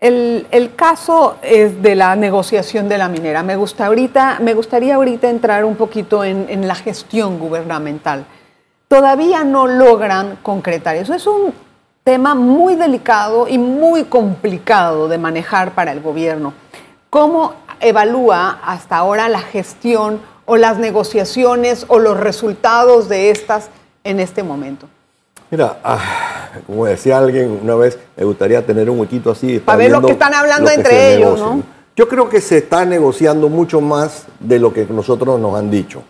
el- 0.00 0.46
el 0.50 0.74
caso 0.74 1.36
es 1.42 1.80
de 1.80 1.94
la 1.94 2.16
negociación 2.16 2.88
de 2.88 2.98
la 2.98 3.08
minera. 3.08 3.42
Me, 3.44 3.54
gusta 3.56 3.86
ahorita, 3.86 4.38
me 4.42 4.52
gustaría 4.54 4.96
ahorita 4.96 5.30
entrar 5.30 5.64
un 5.64 5.76
poquito 5.76 6.24
en, 6.24 6.46
en 6.48 6.66
la 6.66 6.74
gestión 6.74 7.38
gubernamental. 7.38 8.24
Todavía 8.88 9.44
no 9.44 9.66
logran 9.68 10.38
concretar 10.42 10.96
eso. 10.96 11.14
Es 11.14 11.26
un 11.26 11.54
tema 12.04 12.34
muy 12.34 12.74
delicado 12.74 13.46
y 13.48 13.58
muy 13.58 14.04
complicado 14.04 15.08
de 15.08 15.18
manejar 15.18 15.74
para 15.74 15.92
el 15.92 16.00
gobierno. 16.00 16.52
¿Cómo 17.10 17.54
evalúa 17.80 18.58
hasta 18.64 18.96
ahora 18.96 19.28
la 19.28 19.40
gestión 19.40 20.20
o 20.44 20.56
las 20.56 20.78
negociaciones 20.78 21.84
o 21.88 21.98
los 21.98 22.18
resultados 22.18 23.08
de 23.08 23.30
estas 23.30 23.68
en 24.02 24.18
este 24.18 24.42
momento? 24.42 24.88
Mira, 25.50 25.78
ah, 25.84 26.48
como 26.66 26.86
decía 26.86 27.18
alguien 27.18 27.60
una 27.62 27.74
vez, 27.74 27.98
me 28.16 28.24
gustaría 28.24 28.64
tener 28.64 28.88
un 28.88 28.98
huequito 29.00 29.30
así. 29.30 29.58
Pa' 29.58 29.76
ver 29.76 29.90
lo 29.90 30.00
que 30.00 30.12
están 30.12 30.34
hablando 30.34 30.68
que 30.68 30.74
entre 30.74 31.14
ellos. 31.14 31.38
¿no? 31.38 31.62
Yo 31.94 32.08
creo 32.08 32.28
que 32.28 32.40
se 32.40 32.58
está 32.58 32.84
negociando 32.84 33.48
mucho 33.48 33.80
más 33.80 34.24
de 34.40 34.58
lo 34.58 34.72
que 34.72 34.86
nosotros 34.86 35.38
nos 35.38 35.54
han 35.54 35.70
dicho, 35.70 36.02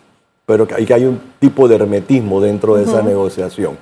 pero 0.47 0.67
que 0.67 0.77
hay, 0.77 0.87
que 0.87 0.95
hay 0.95 1.05
un 1.05 1.21
tipo 1.41 1.67
de 1.67 1.75
hermetismo 1.75 2.41
dentro 2.41 2.77
de 2.77 2.85
esa 2.85 3.03
negociación. 3.03 3.77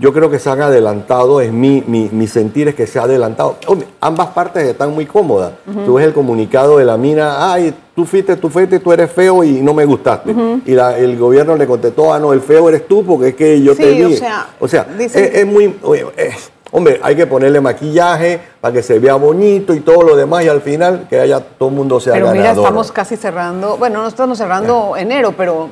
Yo 0.00 0.12
creo 0.14 0.30
que 0.30 0.38
se 0.38 0.48
han 0.48 0.62
adelantado, 0.62 1.40
es 1.42 1.52
mi, 1.52 1.84
mi, 1.86 2.08
mi 2.10 2.26
sentir 2.26 2.68
es 2.68 2.74
que 2.74 2.86
se 2.86 2.98
ha 2.98 3.02
adelantado. 3.02 3.56
Hombre, 3.66 3.86
ambas 4.00 4.28
partes 4.28 4.64
están 4.66 4.94
muy 4.94 5.04
cómodas. 5.04 5.52
Tú 5.84 5.94
ves 5.94 6.06
el 6.06 6.14
comunicado 6.14 6.78
de 6.78 6.86
la 6.86 6.96
mina, 6.96 7.52
ay, 7.52 7.74
tú 7.94 8.06
fuiste, 8.06 8.36
tú 8.36 8.48
fuiste, 8.48 8.78
tú 8.80 8.92
eres 8.92 9.12
feo 9.12 9.44
y 9.44 9.60
no 9.60 9.74
me 9.74 9.84
gustaste. 9.84 10.34
Y 10.64 10.72
la- 10.72 10.96
el 10.96 11.18
gobierno 11.18 11.54
le 11.54 11.66
contestó, 11.66 12.14
ah, 12.14 12.18
no, 12.18 12.32
el 12.32 12.40
feo 12.40 12.68
eres 12.70 12.88
tú 12.88 13.04
porque 13.04 13.28
es 13.28 13.34
que 13.34 13.60
yo 13.62 13.74
Sí, 13.74 13.82
te 13.82 13.90
vi. 13.92 14.14
o 14.14 14.16
sea, 14.16 14.46
o 14.58 14.66
sea 14.68 14.86
es, 14.98 15.12
que- 15.12 15.40
es 15.40 15.46
muy... 15.46 15.76
oye, 15.82 16.06
es- 16.16 16.50
hombre, 16.72 16.98
hay 17.02 17.14
que 17.14 17.26
ponerle 17.26 17.60
maquillaje 17.60 18.40
para 18.60 18.72
que 18.72 18.82
se 18.82 18.98
vea 18.98 19.16
bonito 19.16 19.74
y 19.74 19.80
todo 19.80 20.02
lo 20.02 20.16
demás 20.16 20.44
y 20.44 20.48
al 20.48 20.62
final 20.62 21.06
que 21.10 21.20
haya 21.20 21.40
todo 21.40 21.68
el 21.68 21.74
mundo 21.74 22.00
sea 22.00 22.14
Pero 22.14 22.28
mira, 22.30 22.44
ganador. 22.44 22.64
estamos 22.64 22.90
casi 22.92 23.16
cerrando, 23.16 23.76
bueno, 23.76 24.00
no 24.02 24.08
estamos 24.08 24.38
cerrando 24.38 24.96
enero, 24.96 25.34
pero 25.36 25.68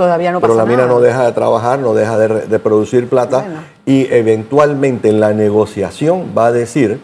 todavía 0.00 0.32
no 0.32 0.40
Pero 0.40 0.54
pasa 0.54 0.64
la 0.64 0.70
mina 0.70 0.82
nada. 0.84 0.94
no 0.94 1.00
deja 1.00 1.26
de 1.26 1.32
trabajar, 1.32 1.78
no 1.78 1.92
deja 1.92 2.16
de, 2.16 2.58
producir 2.58 3.06
plata 3.06 3.40
Bueno. 3.40 3.60
y 3.84 4.06
eventualmente 4.10 5.10
en 5.10 5.20
la 5.20 5.34
negociación 5.34 6.32
va 6.36 6.46
a 6.46 6.52
decir, 6.52 7.00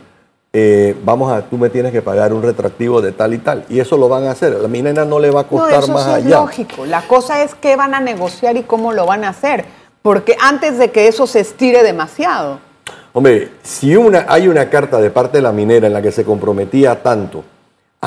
eh, 0.55 0.97
vamos 1.05 1.31
a, 1.31 1.43
tú 1.43 1.59
me 1.59 1.69
tienes 1.69 1.93
que 1.93 2.01
pagar 2.01 2.33
un 2.33 2.43
retractivo 2.43 3.03
de 3.03 3.13
tal 3.13 3.35
y 3.35 3.39
tal. 3.39 3.65
Y 3.69 3.81
eso 3.81 3.99
lo 3.99 4.09
van 4.09 4.25
a 4.25 4.31
hacer. 4.31 4.55
La 4.55 4.69
minera 4.69 5.05
no 5.05 5.19
le 5.19 5.31
va 5.31 5.41
a 5.41 5.43
No, 5.43 5.49
costar 5.51 5.83
eso 5.83 5.93
más 5.93 6.05
sí 6.05 6.11
es 6.11 6.17
allá. 6.17 6.41
lógico. 6.41 6.87
La 6.87 7.03
cosa 7.03 7.43
es 7.43 7.55
qué 7.55 7.77
van 7.77 7.95
a 7.95 8.01
negociar 8.01 8.57
y 8.57 8.63
cómo 8.63 8.95
lo 8.95 9.05
van 9.05 9.25
a 9.25 9.29
hacer. 9.29 9.67
Porque 10.01 10.35
antes 10.41 10.79
de 10.79 10.91
que 10.91 11.09
eso 11.09 11.27
se 11.27 11.41
estire 11.41 11.83
demasiado. 11.83 12.61
Hombre, 13.13 13.51
si 13.63 13.95
una, 13.97 14.25
hay 14.29 14.49
una 14.49 14.71
carta 14.71 14.99
de 14.99 15.11
parte 15.11 15.39
de 15.39 15.43
la 15.43 15.53
minera 15.53 15.87
en 15.87 15.93
la 15.93 16.01
que 16.01 16.13
se 16.13 16.25
comprometía 16.25 17.03
tanto, 17.03 17.45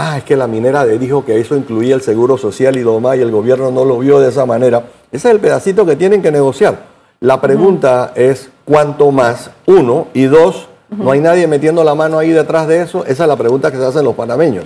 ah, 0.02 0.18
es 0.18 0.24
que 0.24 0.38
la 0.38 0.48
minera 0.48 0.86
dijo 0.86 1.26
que 1.26 1.40
eso 1.40 1.56
incluía 1.58 1.94
el 1.94 2.02
seguro 2.02 2.38
social 2.38 2.78
y 2.78 2.84
lo 2.84 2.94
demás 2.96 3.18
y 3.18 3.22
el 3.22 3.32
gobierno 3.32 3.70
no 3.70 3.84
lo 3.84 4.00
vio 4.00 4.20
de 4.20 4.30
esa 4.30 4.46
manera, 4.46 4.84
ese 5.12 5.28
es 5.28 5.34
el 5.36 5.40
pedacito 5.42 5.86
que 5.86 5.96
tienen 5.98 6.22
que 6.22 6.32
negociar. 6.32 6.84
La 7.20 7.42
pregunta 7.42 8.14
es 8.16 8.50
cuánto 8.64 9.12
más, 9.12 9.52
uno, 9.66 10.08
y 10.14 10.24
dos, 10.26 10.70
no 10.90 11.12
hay 11.12 11.20
nadie 11.20 11.48
metiendo 11.48 11.84
la 11.84 11.96
mano 11.96 12.18
ahí 12.18 12.30
detrás 12.30 12.66
de 12.68 12.82
eso, 12.82 13.04
esa 13.06 13.24
es 13.24 13.28
la 13.28 13.36
pregunta 13.36 13.72
que 13.72 13.78
se 13.78 13.86
hacen 13.86 14.06
los 14.06 14.16
panameños. 14.16 14.66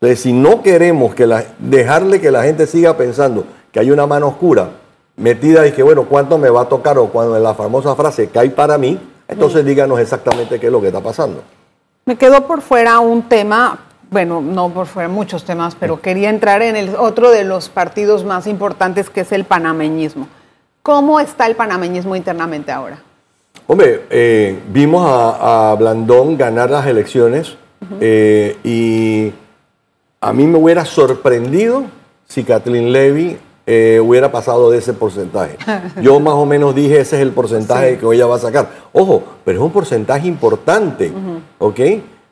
Entonces, 0.00 0.20
si 0.20 0.32
no 0.32 0.62
queremos 0.62 1.12
que 1.16 1.26
la- 1.26 1.44
dejarle 1.58 2.20
que 2.20 2.30
la 2.30 2.44
gente 2.44 2.68
siga 2.68 2.96
pensando 2.96 3.44
que 3.72 3.80
hay 3.80 3.90
una 3.90 4.06
mano 4.06 4.28
oscura 4.28 4.68
metida 5.16 5.66
y 5.66 5.72
que, 5.72 5.82
bueno, 5.82 6.04
¿cuánto 6.04 6.38
me 6.38 6.50
va 6.50 6.62
a 6.62 6.68
tocar? 6.68 6.96
O 6.98 7.06
cuando 7.08 7.36
en 7.36 7.42
la 7.42 7.54
famosa 7.54 7.96
frase 7.96 8.28
cae 8.28 8.50
para 8.50 8.78
mí, 8.78 8.96
entonces 9.26 9.64
díganos 9.64 9.98
exactamente 9.98 10.60
qué 10.60 10.66
es 10.66 10.72
lo 10.72 10.80
que 10.80 10.86
está 10.86 11.00
pasando. 11.00 11.42
Me 12.04 12.16
quedó 12.16 12.46
por 12.46 12.60
fuera 12.62 13.00
un 13.00 13.22
tema, 13.22 13.80
bueno, 14.10 14.40
no 14.40 14.70
por 14.70 14.86
fuera 14.86 15.08
muchos 15.08 15.44
temas, 15.44 15.74
pero 15.74 16.00
quería 16.00 16.30
entrar 16.30 16.62
en 16.62 16.76
el 16.76 16.96
otro 16.96 17.30
de 17.30 17.44
los 17.44 17.68
partidos 17.68 18.24
más 18.24 18.46
importantes 18.46 19.10
que 19.10 19.20
es 19.20 19.32
el 19.32 19.44
panameñismo. 19.44 20.28
¿Cómo 20.82 21.20
está 21.20 21.46
el 21.46 21.56
panameñismo 21.56 22.16
internamente 22.16 22.72
ahora? 22.72 23.02
Hombre, 23.66 24.06
eh, 24.08 24.58
vimos 24.68 25.06
a, 25.06 25.72
a 25.72 25.74
Blandón 25.74 26.36
ganar 26.38 26.70
las 26.70 26.86
elecciones 26.86 27.56
eh, 28.00 28.56
y 28.64 29.32
a 30.20 30.32
mí 30.32 30.46
me 30.46 30.58
hubiera 30.58 30.84
sorprendido 30.84 31.84
si 32.26 32.44
Kathleen 32.44 32.92
Levy 32.92 33.38
eh, 33.66 34.00
hubiera 34.02 34.32
pasado 34.32 34.70
de 34.70 34.78
ese 34.78 34.94
porcentaje. 34.94 35.58
Yo 36.00 36.18
más 36.20 36.34
o 36.34 36.46
menos 36.46 36.74
dije 36.74 37.00
ese 37.00 37.16
es 37.16 37.22
el 37.22 37.32
porcentaje 37.32 37.98
que 37.98 38.06
ella 38.14 38.26
va 38.26 38.36
a 38.36 38.38
sacar. 38.38 38.70
Ojo, 38.92 39.22
pero 39.44 39.58
es 39.58 39.64
un 39.64 39.70
porcentaje 39.70 40.26
importante, 40.26 41.12
¿ok? 41.58 41.80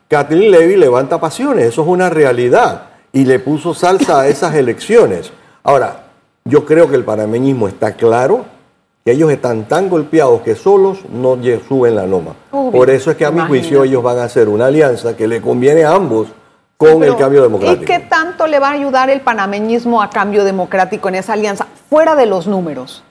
Kathleen 0.07 0.51
Levy 0.51 0.77
levanta 0.77 1.19
pasiones, 1.19 1.65
eso 1.65 1.81
es 1.81 1.87
una 1.87 2.09
realidad 2.09 2.83
y 3.11 3.25
le 3.25 3.39
puso 3.39 3.73
salsa 3.73 4.21
a 4.21 4.27
esas 4.27 4.55
elecciones. 4.55 5.31
Ahora, 5.63 6.03
yo 6.45 6.65
creo 6.65 6.89
que 6.89 6.95
el 6.95 7.03
panameñismo 7.03 7.67
está 7.67 7.93
claro, 7.93 8.45
que 9.03 9.11
ellos 9.11 9.29
están 9.31 9.65
tan 9.65 9.89
golpeados 9.89 10.41
que 10.41 10.55
solos 10.55 10.99
no 11.11 11.37
suben 11.67 11.95
la 11.95 12.05
loma. 12.05 12.35
Por 12.51 12.89
eso 12.89 13.11
es 13.11 13.17
que 13.17 13.25
a 13.25 13.31
mi 13.31 13.39
imagínate. 13.39 13.61
juicio 13.61 13.83
ellos 13.83 14.01
van 14.01 14.19
a 14.19 14.23
hacer 14.23 14.47
una 14.47 14.67
alianza 14.67 15.15
que 15.17 15.27
le 15.27 15.41
conviene 15.41 15.83
a 15.83 15.91
ambos 15.91 16.27
con 16.77 16.99
Pero, 16.99 17.13
el 17.13 17.17
cambio 17.19 17.41
democrático. 17.41 17.83
¿Y 17.83 17.85
qué 17.85 17.99
tanto 17.99 18.47
le 18.47 18.59
va 18.59 18.69
a 18.69 18.73
ayudar 18.73 19.09
el 19.09 19.21
panameñismo 19.21 20.01
a 20.01 20.09
cambio 20.09 20.45
democrático 20.45 21.09
en 21.09 21.15
esa 21.15 21.33
alianza? 21.33 21.67
Fuera 21.89 22.15
de 22.15 22.27
los 22.27 22.47
números. 22.47 23.03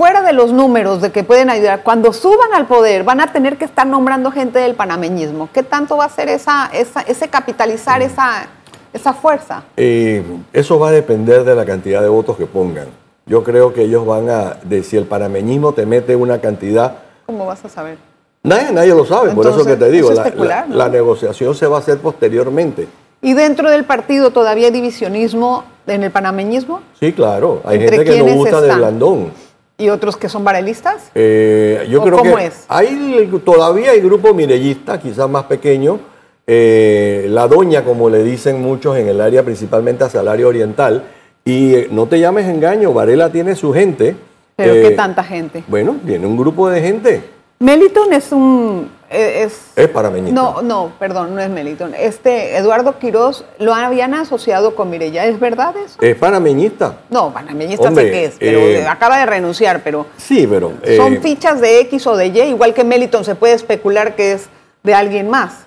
Fuera 0.00 0.22
de 0.22 0.32
los 0.32 0.52
números 0.52 1.02
de 1.02 1.10
que 1.10 1.24
pueden 1.24 1.50
ayudar. 1.50 1.82
Cuando 1.82 2.12
suban 2.12 2.54
al 2.54 2.68
poder 2.68 3.02
van 3.02 3.20
a 3.20 3.32
tener 3.32 3.56
que 3.58 3.64
estar 3.64 3.84
nombrando 3.84 4.30
gente 4.30 4.60
del 4.60 4.76
panameñismo. 4.76 5.48
¿Qué 5.52 5.64
tanto 5.64 5.96
va 5.96 6.04
a 6.04 6.08
ser 6.08 6.28
esa, 6.28 6.70
esa- 6.72 7.00
ese 7.00 7.26
capitalizar 7.26 8.00
esa, 8.00 8.46
esa 8.92 9.12
fuerza? 9.12 9.64
Eh, 9.76 10.22
eso 10.52 10.78
va 10.78 10.90
a 10.90 10.92
depender 10.92 11.42
de 11.42 11.52
la 11.56 11.64
cantidad 11.64 12.00
de 12.00 12.06
votos 12.08 12.36
que 12.36 12.46
pongan. 12.46 12.86
Yo 13.26 13.42
creo 13.42 13.74
que 13.74 13.82
ellos 13.82 14.06
van 14.06 14.30
a, 14.30 14.54
de 14.62 14.84
si 14.84 14.96
el 14.96 15.04
panameñismo 15.04 15.72
te 15.72 15.84
mete 15.84 16.14
una 16.14 16.40
cantidad, 16.40 16.92
¿Cómo 17.26 17.44
vas 17.46 17.64
a 17.64 17.68
saber? 17.68 17.98
nadie, 18.44 18.70
nadie 18.70 18.94
lo 18.94 19.04
sabe, 19.04 19.32
por 19.32 19.48
eso 19.48 19.64
que 19.66 19.74
te 19.74 19.90
digo, 19.90 20.10
es 20.12 20.16
la, 20.16 20.22
especular, 20.26 20.60
la- 20.60 20.66
¿no? 20.68 20.76
la 20.76 20.88
negociación 20.90 21.56
se 21.56 21.66
va 21.66 21.78
a 21.78 21.80
hacer 21.80 21.98
posteriormente. 21.98 22.86
¿Y 23.20 23.34
dentro 23.34 23.68
del 23.68 23.82
partido 23.84 24.30
todavía 24.30 24.66
hay 24.68 24.72
divisionismo 24.72 25.64
en 25.88 26.04
el 26.04 26.12
panameñismo? 26.12 26.82
Sí, 27.00 27.12
claro. 27.12 27.62
Hay 27.64 27.78
¿Entre 27.80 27.96
gente 27.96 28.12
que 28.12 28.22
no 28.22 28.32
gusta 28.36 28.60
de? 28.60 28.72
Blandón. 28.76 29.47
¿Y 29.80 29.90
otros 29.90 30.16
que 30.16 30.28
son 30.28 30.42
varelistas? 30.42 31.12
Eh, 31.14 31.86
yo 31.88 32.00
¿O 32.00 32.04
creo 32.04 32.18
cómo 32.18 32.36
que 32.36 32.46
es? 32.46 32.64
hay 32.68 33.30
todavía 33.44 33.92
hay 33.92 34.00
grupo 34.00 34.34
mirellista, 34.34 35.00
quizás 35.00 35.30
más 35.30 35.44
pequeño. 35.44 36.00
eh, 36.48 37.26
la 37.30 37.46
doña, 37.46 37.84
como 37.84 38.10
le 38.10 38.24
dicen 38.24 38.60
muchos 38.60 38.96
en 38.96 39.06
el 39.06 39.20
área, 39.20 39.44
principalmente 39.44 40.02
hacia 40.02 40.20
el 40.20 40.28
área 40.28 40.48
oriental. 40.48 41.04
Y 41.44 41.74
eh, 41.74 41.88
no 41.92 42.06
te 42.06 42.18
llames 42.18 42.46
engaño, 42.46 42.92
Varela 42.92 43.30
tiene 43.30 43.54
su 43.54 43.72
gente. 43.72 44.16
¿Pero 44.56 44.74
qué 44.74 44.90
tanta 44.96 45.22
gente? 45.22 45.62
Bueno, 45.68 45.96
tiene 46.04 46.26
un 46.26 46.36
grupo 46.36 46.68
de 46.68 46.80
gente. 46.80 47.22
Meliton 47.60 48.12
es 48.12 48.32
un... 48.32 48.90
eh, 49.10 49.42
Es, 49.44 49.60
Es 49.76 49.88
panameñista. 49.88 50.40
No, 50.40 50.62
no, 50.62 50.92
perdón, 50.98 51.34
no 51.34 51.40
es 51.40 51.48
Meliton. 51.50 51.94
Este, 51.94 52.56
Eduardo 52.56 52.98
Quiroz 52.98 53.44
lo 53.58 53.74
habían 53.74 54.14
asociado 54.14 54.74
con 54.74 54.90
Mireya. 54.90 55.26
¿Es 55.26 55.40
verdad 55.40 55.74
eso? 55.76 56.00
Es 56.00 56.16
panameñista. 56.16 56.98
No, 57.10 57.32
panameñista 57.32 57.88
Hombre, 57.88 58.04
sé 58.04 58.10
que 58.10 58.24
es, 58.26 58.34
pero 58.38 58.58
eh, 58.60 58.86
acaba 58.86 59.18
de 59.18 59.26
renunciar, 59.26 59.82
pero 59.82 60.06
Sí, 60.16 60.46
pero. 60.48 60.72
son 60.96 61.14
eh, 61.14 61.20
fichas 61.22 61.60
de 61.60 61.80
X 61.80 62.06
o 62.06 62.16
de 62.16 62.26
Y, 62.26 62.40
igual 62.42 62.74
que 62.74 62.84
Meliton 62.84 63.24
se 63.24 63.34
puede 63.34 63.54
especular 63.54 64.14
que 64.16 64.32
es 64.32 64.48
de 64.82 64.94
alguien 64.94 65.28
más. 65.30 65.64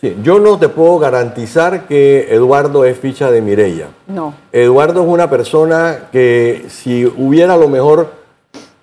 sí, 0.00 0.16
yo 0.22 0.38
no 0.38 0.58
te 0.58 0.68
puedo 0.68 0.98
garantizar 0.98 1.86
que 1.86 2.28
Eduardo 2.34 2.84
es 2.84 2.98
ficha 2.98 3.30
de 3.30 3.40
Mirella. 3.40 3.88
No. 4.06 4.34
Eduardo 4.52 5.02
es 5.02 5.08
una 5.08 5.30
persona 5.30 6.08
que 6.12 6.66
si 6.68 7.06
hubiera 7.06 7.54
a 7.54 7.56
lo 7.56 7.68
mejor 7.68 8.21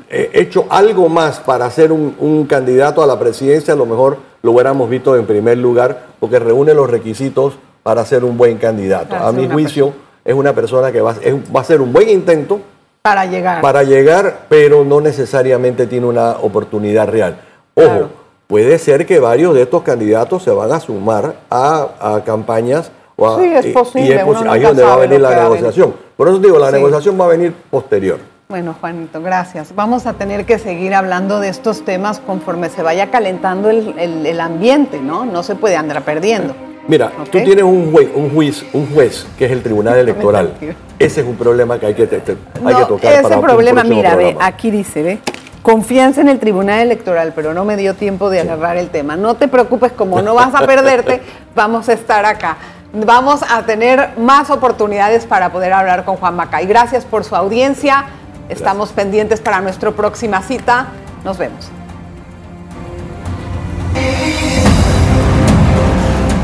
eh, 0.09 0.29
hecho 0.33 0.65
algo 0.69 1.07
más 1.09 1.39
para 1.39 1.69
ser 1.69 1.91
un, 1.91 2.15
un 2.19 2.45
candidato 2.45 3.01
a 3.03 3.07
la 3.07 3.17
presidencia, 3.19 3.73
a 3.73 3.77
lo 3.77 3.85
mejor 3.85 4.17
lo 4.41 4.51
hubiéramos 4.51 4.89
visto 4.89 5.15
en 5.15 5.25
primer 5.25 5.57
lugar, 5.57 6.05
porque 6.19 6.39
reúne 6.39 6.73
los 6.73 6.89
requisitos 6.89 7.53
para 7.83 8.03
ser 8.05 8.23
un 8.23 8.37
buen 8.37 8.57
candidato. 8.57 9.15
A 9.15 9.31
mi 9.31 9.47
juicio, 9.49 9.93
es 10.25 10.33
una 10.33 10.53
persona 10.53 10.91
que 10.91 11.01
va, 11.01 11.11
a- 11.11 11.15
es- 11.21 11.35
va 11.55 11.61
a 11.61 11.63
ser 11.63 11.81
un 11.81 11.93
buen 11.93 12.09
intento 12.09 12.59
Para 13.01 13.25
llegar. 13.25 13.61
para 13.61 13.83
llegar, 13.83 14.45
pero 14.49 14.83
no 14.83 14.99
necesariamente 15.01 15.87
tiene 15.87 16.05
una 16.07 16.31
oportunidad 16.41 17.07
real. 17.07 17.39
Ojo, 17.75 17.87
Claro. 17.87 18.09
puede 18.47 18.77
ser 18.79 19.05
que 19.05 19.19
varios 19.19 19.53
de 19.53 19.61
estos 19.63 19.83
candidatos 19.83 20.43
se 20.43 20.51
van 20.51 20.71
a 20.71 20.79
sumar 20.79 21.35
a, 21.49 21.87
a 21.99 22.23
campañas. 22.23 22.91
O 23.15 23.27
a- 23.27 23.37
Sí, 23.41 23.45
es 23.53 23.65
y 23.67 23.71
posible, 23.71 24.23
posi- 24.25 24.47
ahí 24.49 24.59
nunca 24.59 24.67
donde 24.69 24.83
va 24.83 24.93
a 24.93 24.97
venir 24.97 25.19
la 25.21 25.35
negociación. 25.43 25.93
Por 26.17 26.27
eso 26.29 26.39
digo, 26.39 26.57
la 26.57 26.67
Sí. 26.67 26.73
negociación 26.73 27.19
va 27.19 27.25
a 27.25 27.27
venir 27.29 27.53
posterior. 27.69 28.17
Bueno, 28.51 28.75
Juanito, 28.81 29.21
gracias. 29.21 29.75
Vamos 29.75 30.07
a 30.07 30.13
tener 30.13 30.43
que 30.47 30.57
seguir 30.57 30.95
hablando 30.95 31.39
de 31.39 31.49
estos 31.49 31.85
temas 31.85 32.17
conforme 32.19 32.69
se 32.69 32.81
vaya 32.81 33.11
calentando 33.11 33.69
el, 33.69 33.93
el- 33.99 34.25
el 34.25 34.41
ambiente, 34.41 34.99
¿no? 34.99 35.23
No 35.23 35.43
se 35.43 35.53
puede 35.53 35.75
andar 35.75 36.01
perdiendo. 36.01 36.55
Mira, 36.87 37.11
tú 37.25 37.37
tienes 37.43 37.63
un 37.63 37.91
juez, 37.91 38.09
un 38.15 38.33
juez, 38.33 38.65
un 38.73 38.91
juez 38.91 39.27
que 39.37 39.45
es 39.45 39.51
el 39.51 39.61
Tribunal 39.61 39.99
Electoral. 39.99 40.55
Ese 40.97 41.21
es 41.21 41.27
un 41.27 41.35
problema 41.35 41.77
que 41.79 41.85
hay 41.85 41.93
que, 41.93 42.07
te- 42.07 42.21
te- 42.21 42.37
hay 42.65 42.73
que 42.73 42.85
tocar 42.85 43.13
ese 43.13 43.21
para 43.21 43.39
problema, 43.39 43.83
mira, 43.83 44.15
ve, 44.15 44.35
aquí 44.41 44.71
dice, 44.71 45.03
ve, 45.03 45.19
confianza 45.61 46.21
en 46.21 46.29
el 46.29 46.39
Tribunal 46.39 46.79
Electoral, 46.79 47.33
pero 47.35 47.53
no 47.53 47.65
me 47.65 47.77
dio 47.77 47.93
tiempo 47.93 48.31
de 48.31 48.39
agarrar 48.39 48.77
el 48.77 48.89
tema. 48.89 49.15
No 49.15 49.35
te 49.35 49.47
preocupes, 49.47 49.91
como 49.91 50.23
no 50.23 50.33
vas 50.33 50.55
a 50.55 50.65
perderte, 50.65 51.21
vamos 51.55 51.87
a 51.87 51.93
estar 51.93 52.25
acá. 52.25 52.57
Vamos 52.93 53.41
a 53.47 53.61
tener 53.67 54.17
más 54.17 54.49
oportunidades 54.49 55.27
para 55.27 55.51
poder 55.51 55.71
hablar 55.71 56.03
con 56.03 56.15
Juan 56.15 56.35
Macay. 56.35 56.65
Gracias 56.65 57.05
por 57.05 57.23
su 57.23 57.35
audiencia. 57.35 58.05
Estamos 58.49 58.91
pendientes 58.91 59.39
para 59.39 59.61
nuestra 59.61 59.91
próxima 59.91 60.41
cita. 60.41 60.87
Nos 61.23 61.37
vemos. 61.37 61.69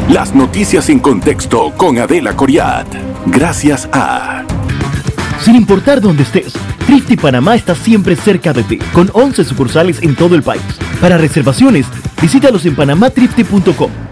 Las 0.10 0.36
noticias 0.36 0.89
en 0.89 1.00
contexto 1.00 1.74
con 1.76 1.98
Adela 1.98 2.36
Coriat. 2.36 2.88
Gracias 3.26 3.89
a... 3.91 4.44
Sin 5.41 5.56
importar 5.56 6.00
dónde 6.00 6.24
estés, 6.24 6.54
Trifte 6.86 7.18
Panamá 7.18 7.56
está 7.56 7.76
siempre 7.76 8.15
cerca 8.15 8.54
de 8.54 8.63
ti, 8.63 8.78
con 8.94 9.10
11 9.12 9.44
sucursales 9.44 10.02
en 10.02 10.15
todo 10.15 10.36
el 10.36 10.44
país. 10.44 10.62
Para 11.02 11.18
reservaciones, 11.18 11.88
visítalos 12.22 12.65
en 12.65 12.76
panamatrifte.com 12.76 14.05